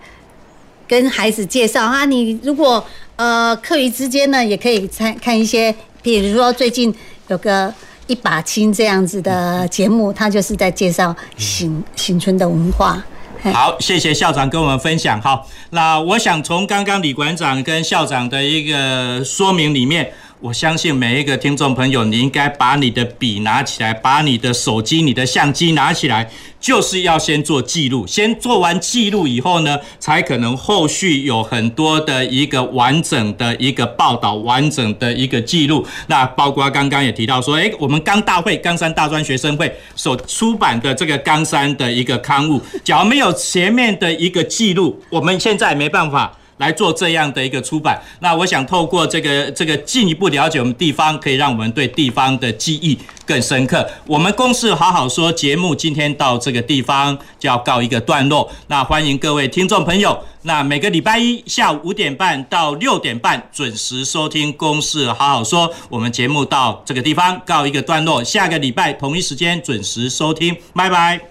[0.87, 2.83] 跟孩子介绍啊，你如果
[3.17, 6.93] 呃课余之间呢，也可以参看一些，比如说最近
[7.27, 7.73] 有个
[8.07, 13.03] 一把青这样子的节目，它就是在介绍新新村的文化。
[13.51, 15.19] 好，谢谢校长跟我们分享。
[15.21, 20.13] 好，那我想从刚刚李馆长跟校长的一个说明里面。
[20.41, 26.27] 我相信每一个听众朋友，你应该把你的笔拿起来，把你的手机、你的相机拿起来，
[26.59, 28.07] 就是要先做记录。
[28.07, 35.85] 先做完记录以后呢，才可能后续有很多的一个完整的一个报道、完整的一个记录。
[36.07, 46.35] 那包括刚刚也提到说，诶，我们冈大会冈山大专学生会所出版的这个冈山的一个刊物，假如没有前面的一个记录，我们现在没办法。
[46.61, 52.95] 来做这样的一个出版，那我想透过这个这个进一步了解我们地方，可以让我们对地方的记忆
[53.25, 53.89] 更深刻。
[54.05, 71.30] 我们公事好好说节目今天到这个地方就要告一个段落，那欢迎各位听众朋友，那每个礼拜一下午五点半到六点半准时收听公事好好说，我们节目到这个地方告一个段落，下个礼拜同一时间准时收听，拜拜。